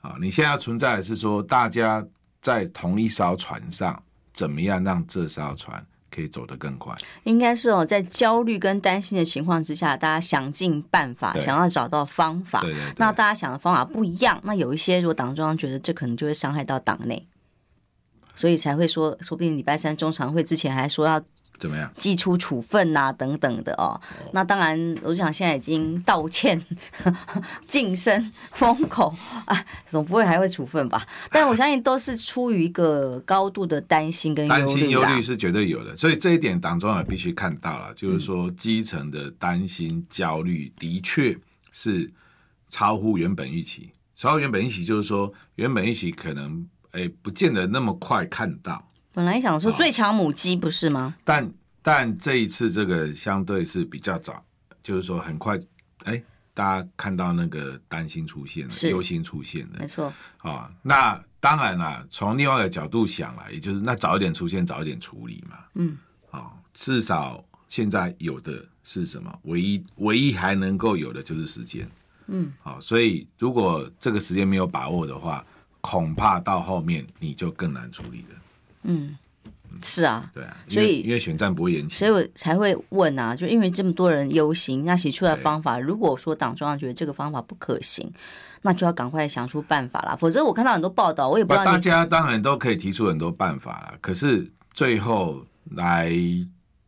[0.00, 2.04] 啊，你现在要存在的是说，大家
[2.40, 4.02] 在同一艘船上，
[4.32, 12.60] 怎么样让这艘船可以走得更快，应该是哦，在焦虑跟担心的情况之下，大家想尽办法，想要找到方法。
[12.60, 17.26] 对对对，那大家想的方法不一样，那有一些如果党中央觉得这可能就会伤害到党内，
[18.34, 21.20] 所以才会说，说不定礼拜三中常会之前还说要。
[21.58, 21.90] 怎么样？
[21.96, 23.94] 寄出处分呐、啊，等等的哦。
[23.94, 24.00] 哦
[24.32, 26.60] 那当然，我想现在已经道歉、
[27.66, 29.14] 晋升、封口
[29.46, 31.06] 啊，总不会还会处分吧？
[31.30, 34.60] 但我相信都是出于一个高度的担心跟忧虑。
[34.60, 41.36] 担心忧虑是绝对有的，所以这一点党中央也必须看到了，就是说基层的担心、焦虑的确
[41.70, 42.12] 是
[42.68, 43.90] 超乎原本预期。
[44.16, 48.86] 超乎原本预期，就是说原本预期可能哎不见得那么快看到。
[49.14, 51.14] 本来想说最强母鸡不是吗？
[51.16, 54.44] 哦、但但这一次这个相对是比较早，
[54.82, 55.58] 就是说很快，
[56.04, 56.20] 哎，
[56.52, 60.06] 大家看到那个担心出现了，忧心出现了，没错。
[60.38, 65.58] 啊、哦，那当然啦，从另外一个角度想来，也就是那早一点出现，早一点处理嘛。
[65.74, 65.96] 嗯。
[66.30, 69.32] 哦，至少现在有的是什么？
[69.44, 71.88] 唯一唯一还能够有的就是时间。
[72.26, 72.52] 嗯。
[72.60, 75.46] 好、哦，所以如果这个时间没有把握的话，
[75.80, 78.40] 恐怕到后面你就更难处理了。
[78.84, 79.16] 嗯，
[79.82, 88.10] 是啊，对啊，所以因为选战不会延期，所以我才会问啊，就因为这么多人忧心，那写出来的方法，如果说党中央觉得这个方法不可行，
[88.62, 91.64] 那就要赶快想出办法啦，否则我看到很多报道，我也不知道。
[91.64, 96.12] 大家当然都可以提出很多办法了，可是最后来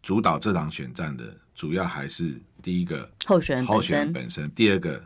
[0.03, 5.03] 主导这场选战的，主要还是第一个候选人候选人本身，第二个。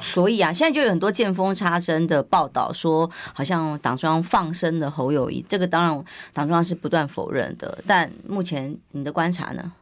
[0.00, 7.82] 所以啊，现在就有很多见缝插针的报道，说好像党中央放生了侯友谊，这个当然党中央是不断否认的。
[7.86, 9.72] 但目前你的观察呢？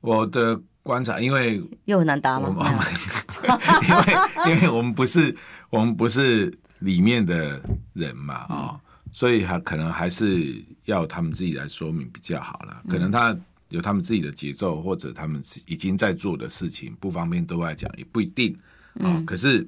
[0.00, 2.48] 我的观察，因为又很难答吗？
[3.82, 5.34] 因为因为我们不是
[5.68, 7.60] 我们不是里面的
[7.94, 12.82] 人嘛，啊、所以还可能还是要他们自己来说明比较好了。
[12.88, 13.36] 可能他
[13.68, 18.56] 有他们自己的节奏，或者他们已经在做的事情，不方便对外讲，也不一定。
[19.00, 19.66] 啊，可是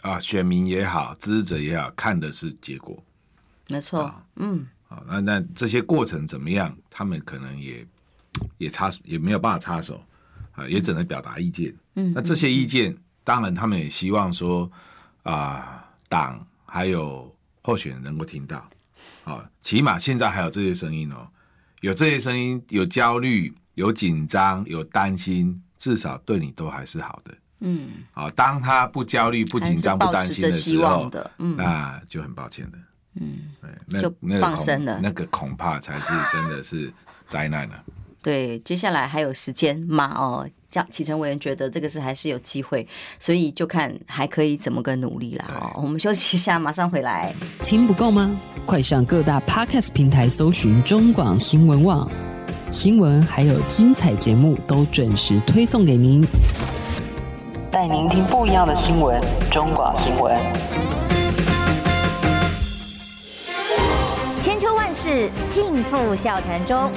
[0.00, 3.02] 啊，选民也好，支持者也好，看的是结果，
[3.68, 6.74] 没错，嗯，好，那那这些过程怎么样？
[6.88, 7.86] 他们可能也
[8.56, 10.02] 也插也没有办法插手，
[10.52, 11.74] 啊，也只能表达意见。
[11.96, 14.70] 嗯，那这些意见，当然他们也希望说
[15.24, 18.66] 啊，党还有候选人能够听到，
[19.24, 21.28] 啊，起码现在还有这些声音哦，
[21.80, 27.34] 有这些声音，有焦虑，有紧张，有担心，至少对你都还是好的。
[27.60, 32.78] 嗯，好，当他不焦虑、不紧张、不担心的时候，嗯，那就很抱歉的。
[33.14, 33.54] 嗯，
[33.88, 36.92] 对，就放生了，那个恐怕才是真的是
[37.26, 37.84] 灾难了。
[38.22, 40.14] 对，接下来还有时间吗？
[40.14, 42.86] 哦，这样启程委员觉得这个是还是有机会，
[43.18, 45.46] 所以就看还可以怎么个努力啦。
[45.60, 47.34] 哦，我们休息一下，马上回来。
[47.62, 48.30] 听不够吗？
[48.64, 52.08] 快上各大 Podcast 平台搜寻中广新闻网
[52.70, 56.24] 新闻，还有精彩节目都准时推送给您，
[57.70, 59.20] 带您听不一样的新闻。
[59.50, 60.36] 中广新闻。
[64.40, 66.90] 千秋万世尽付笑谈中，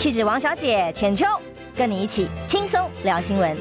[0.00, 1.26] 气质王小姐浅秋，
[1.76, 3.54] 跟你一起轻松聊新闻。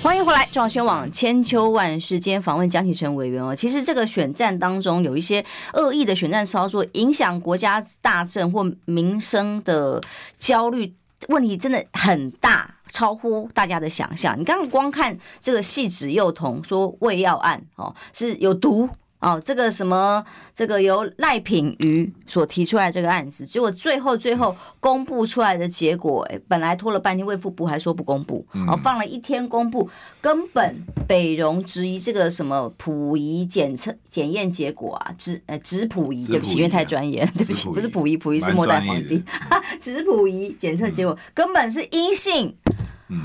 [0.00, 3.56] 欢迎回来，中广网千秋万世间访问江启臣委员哦。
[3.56, 10.00] 其实这个选战当中有一些恶意的选战操作，影响国家大政或民生的
[10.38, 10.94] 焦虑。
[11.26, 14.38] 问题真的很大，超乎大家的想象。
[14.38, 18.88] 你刚刚光看这个汐止幼童说胃药案哦，是有毒。
[19.26, 20.24] 哦，这个什么，
[20.54, 30.76] 这个由赖品妤所提出来这个案子，结果最后最后公布出来的结果，哎，本来拖了半天，卫福部还说不公布，哦，放了一天公布，根本
[31.08, 39.20] 北荣质疑这个什么溥仪检测检验结果啊，质呃质溥仪，对不起，因为太专业， 对不起，不是溥仪，溥仪是末代皇帝，
[39.80, 42.54] 质溥仪检测结果根本是阴性。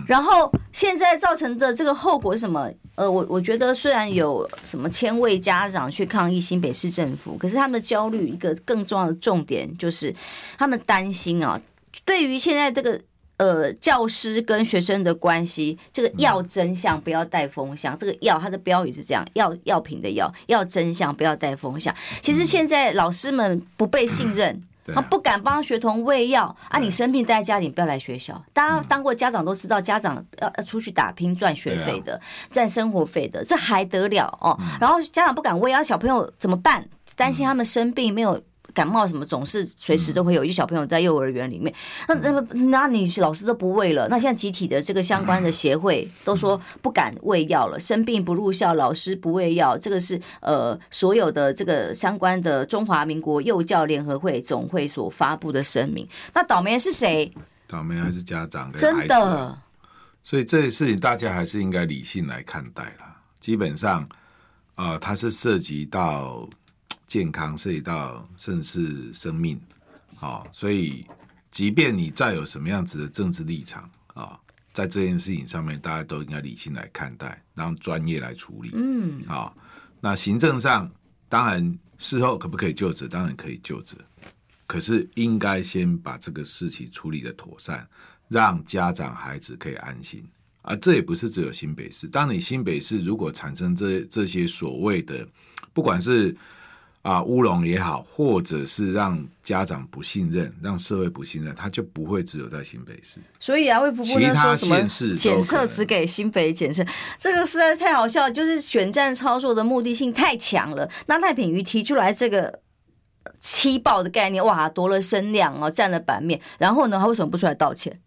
[0.08, 2.72] 然后现在造成的这个后果是什么？
[2.96, 10.14] 呃，我我觉得虽然有什么千位家长去抗议新北市政府，可是他们的焦虑一个更重要的重点就是
[10.58, 11.60] 他们担心啊，
[12.06, 13.02] 对于现在这个
[13.38, 21.96] 呃教师跟学生的关系，这个要真相不要带风向，这个要它的标语是这样，要药品的药要真相不要带风向。
[22.22, 24.62] 其实现在老师们不被信任。
[24.96, 26.80] 啊，不敢帮学童喂药啊！
[26.80, 28.42] 你生病待在家里，不要来学校。
[28.54, 32.20] 大家当过家长都知道，家长要要出去打拼赚学费的，
[32.52, 34.58] 赚生活费的，这还得了哦？
[34.80, 36.88] 然后家长不敢喂药，小朋友怎么办？
[37.16, 38.42] 担心他们生病没有。
[38.74, 41.74] 感冒什么总是随时都会有一些小朋友在幼儿园里面，
[42.08, 56.08] 那那那你老师都不喂了，那现在集体的这个相关的协会都说不敢喂药了，生病不入校，老师不喂药，这个是呃所有的这个相关的中华民国幼教联合会总会所发布的声明。
[56.34, 57.32] 那倒霉的是谁？
[57.68, 58.72] 倒霉还是家长？
[58.74, 59.58] 真的。
[60.24, 63.18] 所以这些事情大家还是应该理性来看待啦。
[63.40, 64.08] 基本上，
[64.76, 66.48] 呃，它是涉及到。
[67.12, 69.60] 健康涉及到甚至生命，
[70.18, 71.06] 啊，所以
[71.52, 74.40] 即便你再有什么样子的政治立场啊，
[74.74, 78.72] 在这件事情上面，大家都应该理性来看待，让专业来处理。
[78.76, 79.54] 嗯，啊，
[80.00, 80.90] 那行政上
[81.28, 83.10] 当然事后可不可以就职？
[83.10, 83.98] 当然可以就职，
[84.66, 87.86] 可是应该先把这个事情处理的妥善，
[88.30, 90.24] 让家长孩子可以安心。
[90.62, 95.28] 啊，这也不是只有新北市，当你新北市如果产生这这些所谓的，
[95.74, 96.34] 不管是
[97.02, 103.20] 啊，乌龙也好，或者是让家长不信任，让社会不信任，他就不会只有在新北市。
[103.40, 104.80] 所以啊，卫福部那说什么
[105.18, 106.86] 检测只给新北检测，
[107.18, 110.88] 这个实在太好笑，就是选战操作的目的性太强了。
[111.08, 112.60] 那赖品瑜提出来这个
[113.42, 116.40] 踢爆的概念，哇，夺了声量哦，占了版面。
[116.60, 118.00] 然后呢，他为什么不出来道歉？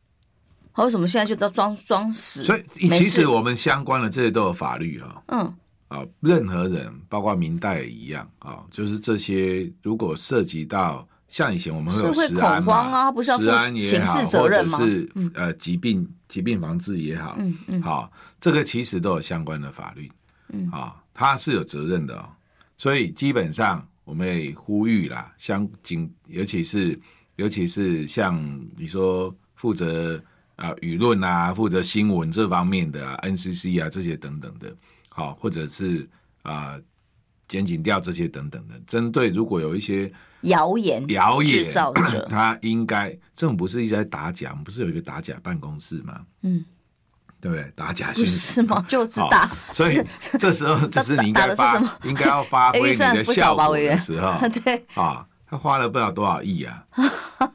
[0.72, 2.45] 他为什么现在就都装装死？
[2.45, 5.22] 所以其实我们相关的这些都有法律哈。
[5.32, 5.53] 嗯。
[5.95, 13.45] 啊，任何人，包括明代也一样啊，就是这些，如果涉及到像以前我们会有食安嘛，啊，不是要负
[13.78, 14.68] 刑事责任？
[14.68, 20.11] 或者是呃疾病疾病防治也好，嗯嗯，好，这个其实都有相关的法律，
[20.53, 22.28] 嗯啊，他是有责任的哦，
[22.76, 26.99] 所以基本上我们也呼吁啦，相警尤其是
[27.36, 30.22] 尤其是像你说负责
[30.57, 34.74] 啊舆论啊，负责新闻这方面的啊，NCC 啊这些等等的。
[35.16, 36.08] 好，或者是
[36.42, 36.76] 啊，
[37.46, 46.20] 检警掉这些等等的，针对如果有一些谣言谣言制造者， 他应该政府不是一直在打假，我们不是有一个打假办公室吗？
[46.42, 46.64] 嗯，
[47.40, 47.70] 对不对？
[47.76, 48.84] 打假不是吗？
[48.90, 50.02] 就是打，所以
[50.36, 56.84] 这时候就是你应该发，应该要发挥你的效果的时候， 对啊，他花了不知道多少亿啊，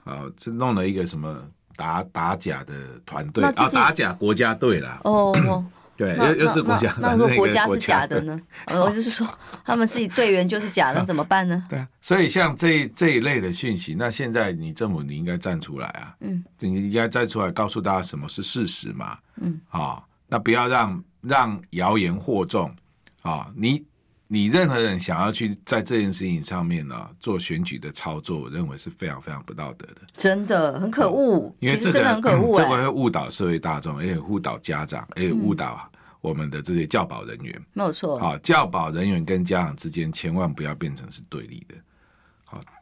[0.06, 1.38] 啊，这弄了一个什么
[1.76, 2.74] 打打假的
[3.06, 5.36] 团队啊，打假国家队了哦。
[6.00, 8.40] 对，又又是国家，那如果国家是假的呢？
[8.72, 9.28] 我就是说，
[9.66, 11.62] 他们自己队员就是假的，怎么办呢？
[11.68, 22.74] 对啊，所以像这这一类的讯息，那现在你政府你应该站出来啊，嗯，你应该站出来告诉大家什么是事实嘛，嗯，啊，那不要让让谣言惑众
[23.22, 23.84] 啊，你
[24.32, 35.90] 你任何人想要去在这件事情上面呢做选举的操作，我认为是非常非常不道德的，真的很可恶，因为这个很可恶，这个会误导社会大众，而且误导家长，而且误导。
[36.22, 37.62] 我们的这些教保人员。
[37.72, 41.82] 没有错，好，教保人员跟家长之间千万不要变成是对立的，好，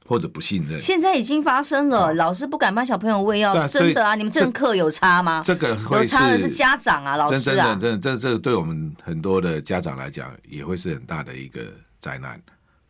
[0.08, 0.80] 或者不信任。
[0.80, 4.16] 现在已经发生了，老师不敢帮小朋友喂药，真的啊？
[4.16, 5.44] 你们政课有差吗？
[5.46, 11.62] 这个有差的是家长啊，老师啊，真的真的，这这个对我们很多的家长来讲，也会是很大的一个
[12.00, 12.42] 灾难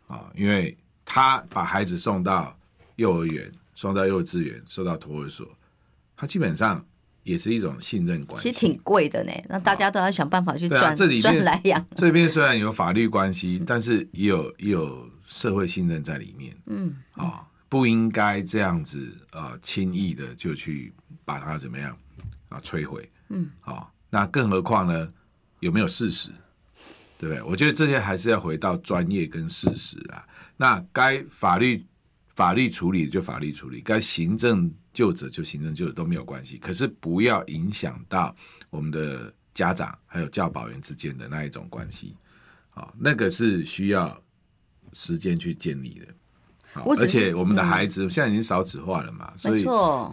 [0.07, 2.55] 啊，因为他把孩子送到
[2.95, 5.45] 幼儿园，送到幼稚园，送到托儿所，
[6.15, 6.85] 他基本上。
[7.23, 9.31] 也是一种信任关系，其实挺贵的呢。
[9.49, 11.85] 那大家都要想办法去赚，啊、这里赚来养。
[11.93, 16.57] 这边虽然有法律关系，但是也有也有社会信任在里面。
[16.65, 20.91] 嗯，啊、哦，不应该这样子啊，轻易的就去
[21.23, 21.95] 把它怎么样
[22.49, 23.07] 啊摧毁。
[23.29, 25.07] 嗯，啊、哦，那更何况呢？
[25.59, 26.29] 有没有事实？
[27.19, 27.43] 对不对？
[27.43, 30.25] 我觉得这些还是要回到专业跟事实啊。
[30.55, 31.85] 那该法律
[32.35, 34.73] 法律处理就法律处理，该行政。
[34.93, 38.35] 就责就行政就责都没有关系，可是不要影响到
[38.71, 42.17] 我们的家长还有教保员之间的那一种关系，
[42.71, 44.19] 好，那个是需要
[44.93, 46.05] 时间去建立的。
[46.73, 49.63] 好，而且我们的孩子现在已经少子化了嘛，所以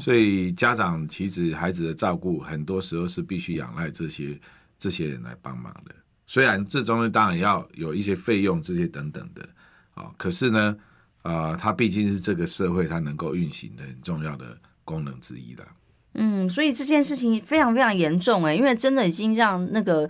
[0.01, 4.39] 所以家长其实孩子的照顾很多时候是必须仰赖这些
[4.79, 5.95] 这些人来帮忙的。
[6.27, 9.49] 虽然这中间当然要有一些费用这些等等的，
[9.95, 10.77] 啊，可是呢，
[11.23, 14.57] 呃，它毕竟是这个社会它能够运行的很重要的。
[14.87, 15.67] 功能之一的，
[16.13, 20.07] 嗯，所以这件事情非常非常严重哎，因为真的已经让那个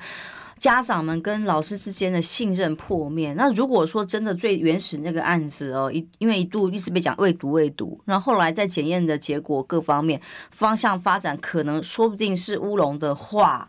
[0.64, 3.34] 家长们跟老师之间的信任破灭。
[3.34, 10.18] 那如果说真的最原始那个案子哦，一因为一度一直被讲未毒未毒，然后后来在检验的结果各方面
[10.50, 13.68] 方向发展，可能说不定是乌龙的话，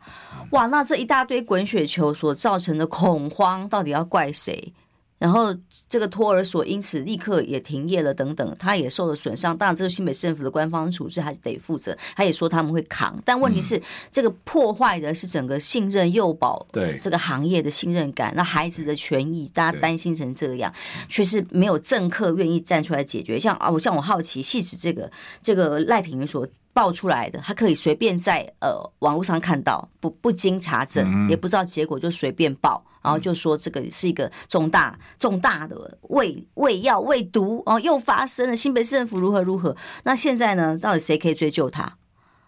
[0.51, 4.71] 哇，那这一大堆滚雪球所造成的恐慌，到底要怪谁？
[5.18, 5.55] 然后
[5.88, 9.57] 这个托儿所因此立刻也停业了，等等，他也受了损伤。
[9.57, 11.97] 当然，这个新北市政府的官方处置还得负责。
[12.16, 18.34] 他也说他们会扛，但问题是，嗯、这个破坏的是整个信任幼保对这个行业的信任感。
[18.36, 20.74] 那孩子的权益，大家担心成这样，
[21.07, 23.39] 却是没有政客愿意站出来解决。
[23.39, 25.09] 像啊，我像我好奇，细致这个
[25.41, 32.84] 这个赖品妤所爆出来的，他可以随便在呃网络上看到，不不经查证，嗯、也不知道结果就随便报。
[33.05, 39.77] 然后就说这个是一个重大重大的胃胃药胃毒哦，又发生了新北市政府如何如何？
[40.05, 40.75] 那现在呢？
[40.75, 41.97] 到底谁可以追究他？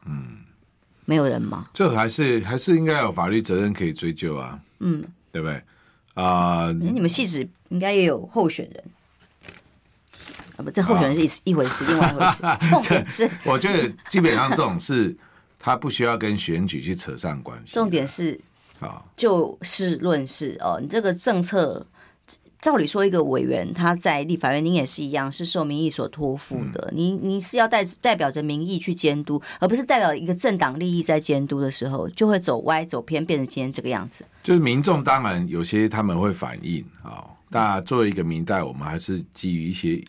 [0.07, 0.39] 嗯，
[1.05, 1.67] 没有人吗？
[1.75, 4.59] 这还是还是应该有法律责任可以追究啊？
[4.79, 5.61] 嗯，对不对？
[6.15, 8.83] 啊、呃，你们戏子应该也有候选人
[10.55, 10.63] 啊？
[10.63, 12.43] 不，这候选人是一、哦、一回事，另外一回事。
[12.67, 15.15] 重点是，我觉得基本上这种事，
[15.59, 17.75] 他不需要跟选举去扯上关系。
[17.75, 18.41] 重点是。
[19.15, 21.85] 就事论事哦，你这个政策，
[22.61, 26.91] 照理说，一个委员他在立法院，您也是一样，是受民意所托付的。
[26.93, 34.25] 你你是要代代表着民意去监督，而不是代表一个政党利益在监督的时候，就会走歪走偏，变成今天这个样子。
[34.43, 40.03] 就是民众当然有些他们会反映啊，那作为一个民代，我们还是基于一些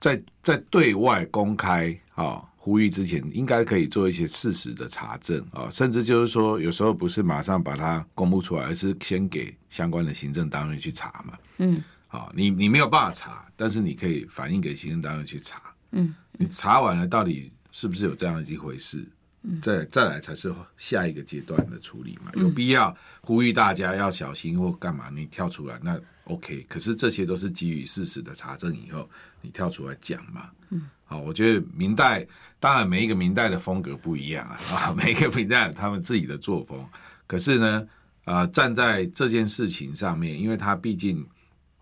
[0.00, 2.42] 在在对外公开啊。
[2.62, 11.38] 呼吁之前应该可以做一些事实的查证啊，甚至就是说，有时候不是马上把它公布出来，而是先给相关的行政单位去查嘛。
[11.56, 15.62] 嗯，好，你你没有办法查，但是你可以反映给行政单位去查。
[15.92, 19.08] 嗯，你查完了，到底是不是有这样一回事？
[19.42, 22.30] 嗯，再再来才是下一个阶段的处理嘛。
[22.34, 25.08] 有必要呼吁大家要小心或干嘛？
[25.08, 29.08] 你跳出来那 OK，可是这些都是基于事实的查证以后，
[29.40, 30.50] 你跳出来讲嘛。
[30.68, 32.24] 嗯，好，我觉得明代。
[32.60, 36.86] 当然，每一个明代的风格不一样啊，啊，每一个明代有他们自己的作风。
[37.26, 37.88] 可是呢，
[38.24, 41.26] 啊、呃，站在这件事情上面，因为它毕竟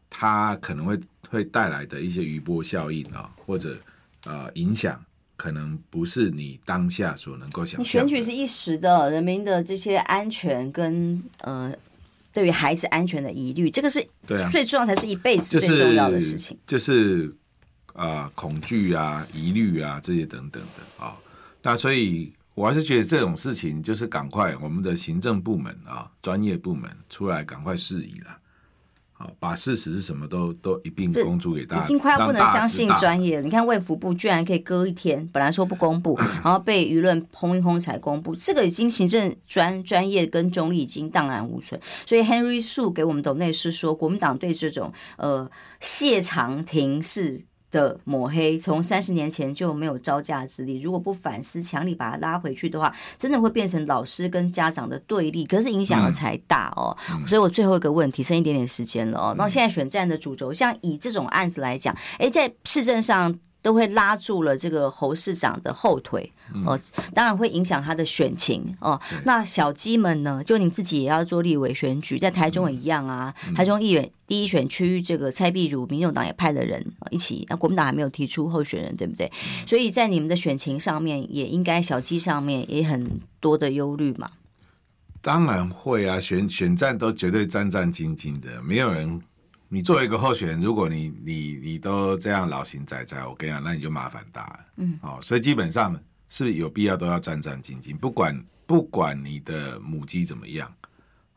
[0.09, 0.99] 它可能会
[1.29, 3.77] 会带来的一些余波效应啊，或者
[4.25, 4.99] 呃影响，
[5.37, 7.81] 可能不是你当下所能够想象。
[7.83, 11.75] 你选举是一时的，人民的这些安全跟呃
[12.33, 14.09] 对于孩子安全的疑虑，这个是
[14.51, 16.57] 最重要，才是一辈子最重要的事情。
[16.67, 17.27] 就是。
[17.27, 17.35] 就是
[17.99, 21.13] 啊、呃，恐惧啊，疑虑啊，这些等等的啊、哦，
[21.63, 28.39] 那所以我还是觉得这种事情就是赶快我们的行政部门啊，专业部门出来赶快释疑了，
[29.13, 33.43] 好，把事实是什么都都一并公诸给大家，已经快要不能相信专业了。
[33.43, 41.81] 你看卫福部居然可以隔一天，本来说不公布， 然后被舆论轰一轰才公布，这个已经行政专专业跟中立已经荡然无存。
[42.07, 47.45] 所以 Henry Su 给我们董内是说，国民党对这种呃谢长廷式。
[47.71, 50.81] 的抹黑，从三十年前就没有招架之力。
[50.81, 55.45] 如果不反思，强力把他拉回去的话，真的会变成老师跟家长的对立。
[55.45, 56.97] 可是影响的才大哦。
[57.11, 59.35] 嗯、所以我最后一个问题，剩一点点时间了哦。
[59.37, 63.39] 那、嗯、现在选战的主轴，像以这种案子来讲，哎，在市政上。
[63.61, 66.33] 都会拉住了这个侯市长的后腿
[66.65, 66.79] 哦，
[67.13, 68.99] 当然会影响他的选情哦。
[69.25, 70.43] 那小鸡们呢？
[70.45, 73.35] 就你自己也要做立委选举，在台中也一样啊。
[73.55, 79.31] 台中议员第一选区，这个蔡壁如，民众党也派了人一起，那国民党还没有提出候选人，对不对？
[79.67, 84.29] 所以在你们的选情上面，也应该小鸡上面也很多的忧虑嘛。
[85.21, 89.21] 当然会啊，选选战都绝对战战兢兢的，没有人。
[89.71, 94.61] 你作为一个候选人，如果你你你都这样老行仔仔，我跟你讲，那你就麻烦大了。
[94.77, 95.99] 嗯，哦，所以基本上
[96.29, 100.73] 是有必要都要战战兢兢，不管不管你的母鸡怎么样，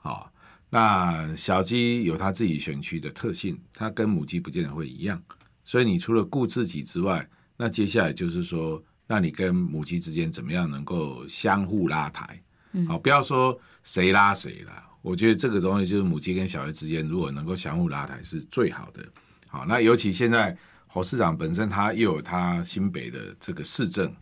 [0.04, 0.26] 哦，
[0.70, 5.22] 那小鸡有它自己选区的特性，它跟母鸡不见得会一样，
[5.66, 7.28] 所以你除了顾自己之外，
[7.58, 12.42] 那接下来就是说，那你跟母鸡之间怎么样能够相互拉抬？
[12.72, 14.72] 嗯，好，不要说谁拉谁了。
[15.02, 19.04] 我觉得这个东西就是母鸡跟小孩之间，如果能够相互拉抬是最好的。
[19.48, 20.56] 好，那尤其现在
[20.88, 24.14] 侯市长本身他又有他新北的这个市政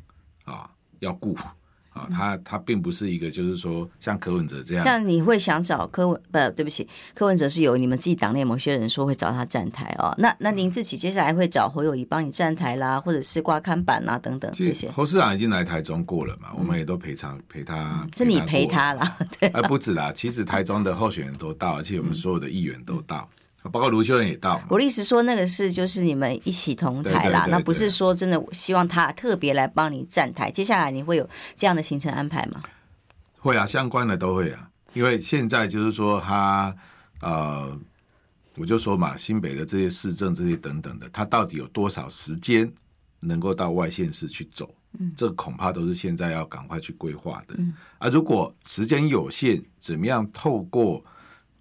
[0.45, 0.69] 啊
[0.99, 1.33] 要顾
[1.99, 4.83] 啊，他他并不是一个就是说像柯文哲这样。
[4.83, 6.37] 像你会想找柯文不？
[6.55, 10.13] 对不起，柯文哲是有你们自己党内某些人说会找他站台哦。
[10.17, 14.89] 那那您自己接下来会找侯友谊帮你站台啦，或者是挂看板啦等等这些。
[14.91, 18.07] 侯市长已经来台中过了嘛，我们也都陪他陪他。
[18.15, 19.49] 是你陪他啦， 对。
[19.49, 23.29] 啊不止啦，其实台中的候选人都到，而且我们所有的议员都到。
[23.63, 24.61] 包括卢秀燕也到。
[24.69, 30.49] 我的意思说，那个是就是你们一起同台啦，那不是说真的希望他特别来帮你站台。
[30.49, 32.63] 接下来你会有这样的行程安排吗？
[33.37, 34.69] 会啊，相关的都会啊。
[34.93, 36.73] 因为现在就是说他
[37.21, 37.77] 呃，
[38.55, 42.71] 我就说嘛，新北的这些市政这些等等的，他到底有多少时间
[43.19, 44.73] 能够到外县市去走？
[44.99, 47.55] 嗯，这恐怕都是现在要赶快去规划的。
[47.57, 51.03] 嗯，啊，如果时间有限，怎么样透过？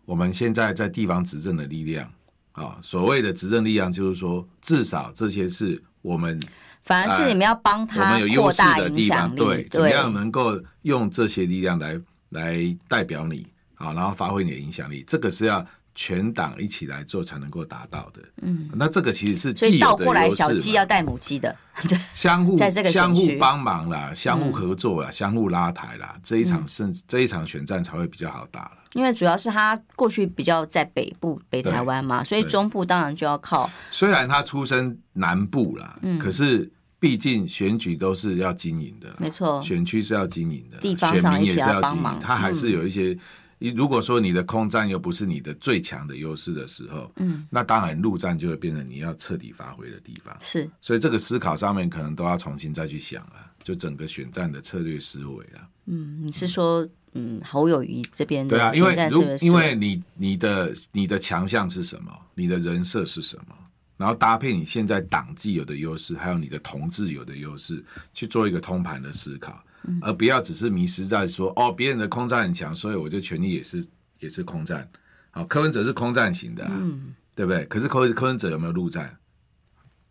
[0.09, 2.11] 我们现在在地方执政的力量
[2.53, 6.41] 啊，所谓的执政力量，就是说，至少这些是我们，
[6.81, 12.01] 反而是你们要帮他，我们有优势的地方，对，怎么样能够用这些力量来
[12.31, 15.63] 来代表你啊，然后发挥你的影响力，这个是要。
[16.01, 18.23] 全党一起来做才能够达到的。
[18.43, 19.53] 嗯，那这个其实是。
[19.53, 21.57] 所以倒过来，小鸡要带母鸡的，
[21.89, 28.79] 对， 相互 在这个相互帮忙啦，相互合作啦，嗯、相互拉抬啦，这一场胜、嗯、这一场选战才会比较好打了。
[28.95, 33.69] 因为主要是他过去比较在北部北台湾嘛，所以中部当然就要靠。
[33.91, 36.71] 虽然他出身南部啦，嗯，可是
[37.01, 43.19] 毕竟选举都是要经营的，没错，选区是要经营的，地方上也是要帮忙，他还是有一些。
[43.59, 50.37] 你如果说你的空战又不是你的最强的优势的时候，嗯，那当然陆战就会变成你要彻底发挥的地方。
[50.41, 55.69] 是，所以这个思考上面可能都要重新再去想了，就整个选战的策略思维啊。
[55.87, 63.55] 嗯，你是说，嗯，侯友谊这边对啊，因为如因为你你的你的强项是什么，你的人设是什么，
[63.97, 67.83] 然后搭配你现在党既有的优势，还有你的同志有的优势，
[68.15, 69.65] 去做一个通盘的思考。
[70.01, 73.86] 而不要只是迷失在说哦，别人的空战很强，所以我就全力也是
[74.18, 74.89] 也是空战。
[75.30, 77.64] 好，柯文哲是空战型的，啊，嗯，对不对？
[77.66, 79.16] 可是柯柯文哲有没有陆战？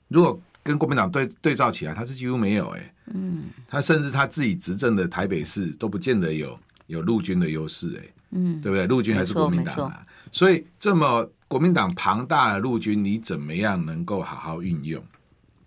[0.08, 6.58] 如果跟国民党对对照起来，他是几乎没有哎，欸，嗯，他甚至他自己执政的台北市都不见得有
[6.88, 8.86] 有陆军的优势哎，嗯，对不对？
[8.86, 15.04] 陆军还是国民党啊，所以这么国民党庞大的陆军，你怎么样能够好好运用？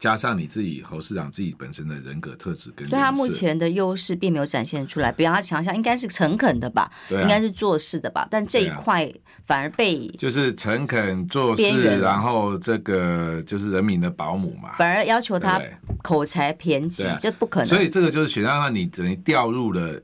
[0.01, 9.13] 加上你自己侯市长自己本身的人格特质跟，对他目前的优势并没有展现出来，比方他强项应该是诚恳的吧，对啊、应该是做事的吧，但这一块
[9.47, 15.61] 反而被就是诚恳做事，然后这个就是人民的保姆嘛，反而要求他
[16.03, 17.67] 口才偏激，这对不可能。
[17.69, 20.01] 所以这个就是选上他，你等于掉入了，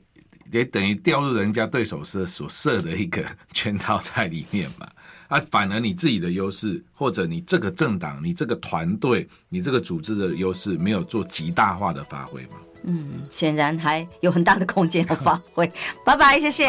[0.51, 4.87] 也等于掉入人家对手设所设的一个 圈套在里面嘛。
[5.27, 12.57] 啊，反而你自己的优势，或者你这个政党、你这个团队、你这个组织的优势，没有做极大化的发挥嘛？
[12.83, 15.69] 嗯，显然还有很大的空间要发挥。
[16.05, 16.67] 拜拜，谢谢。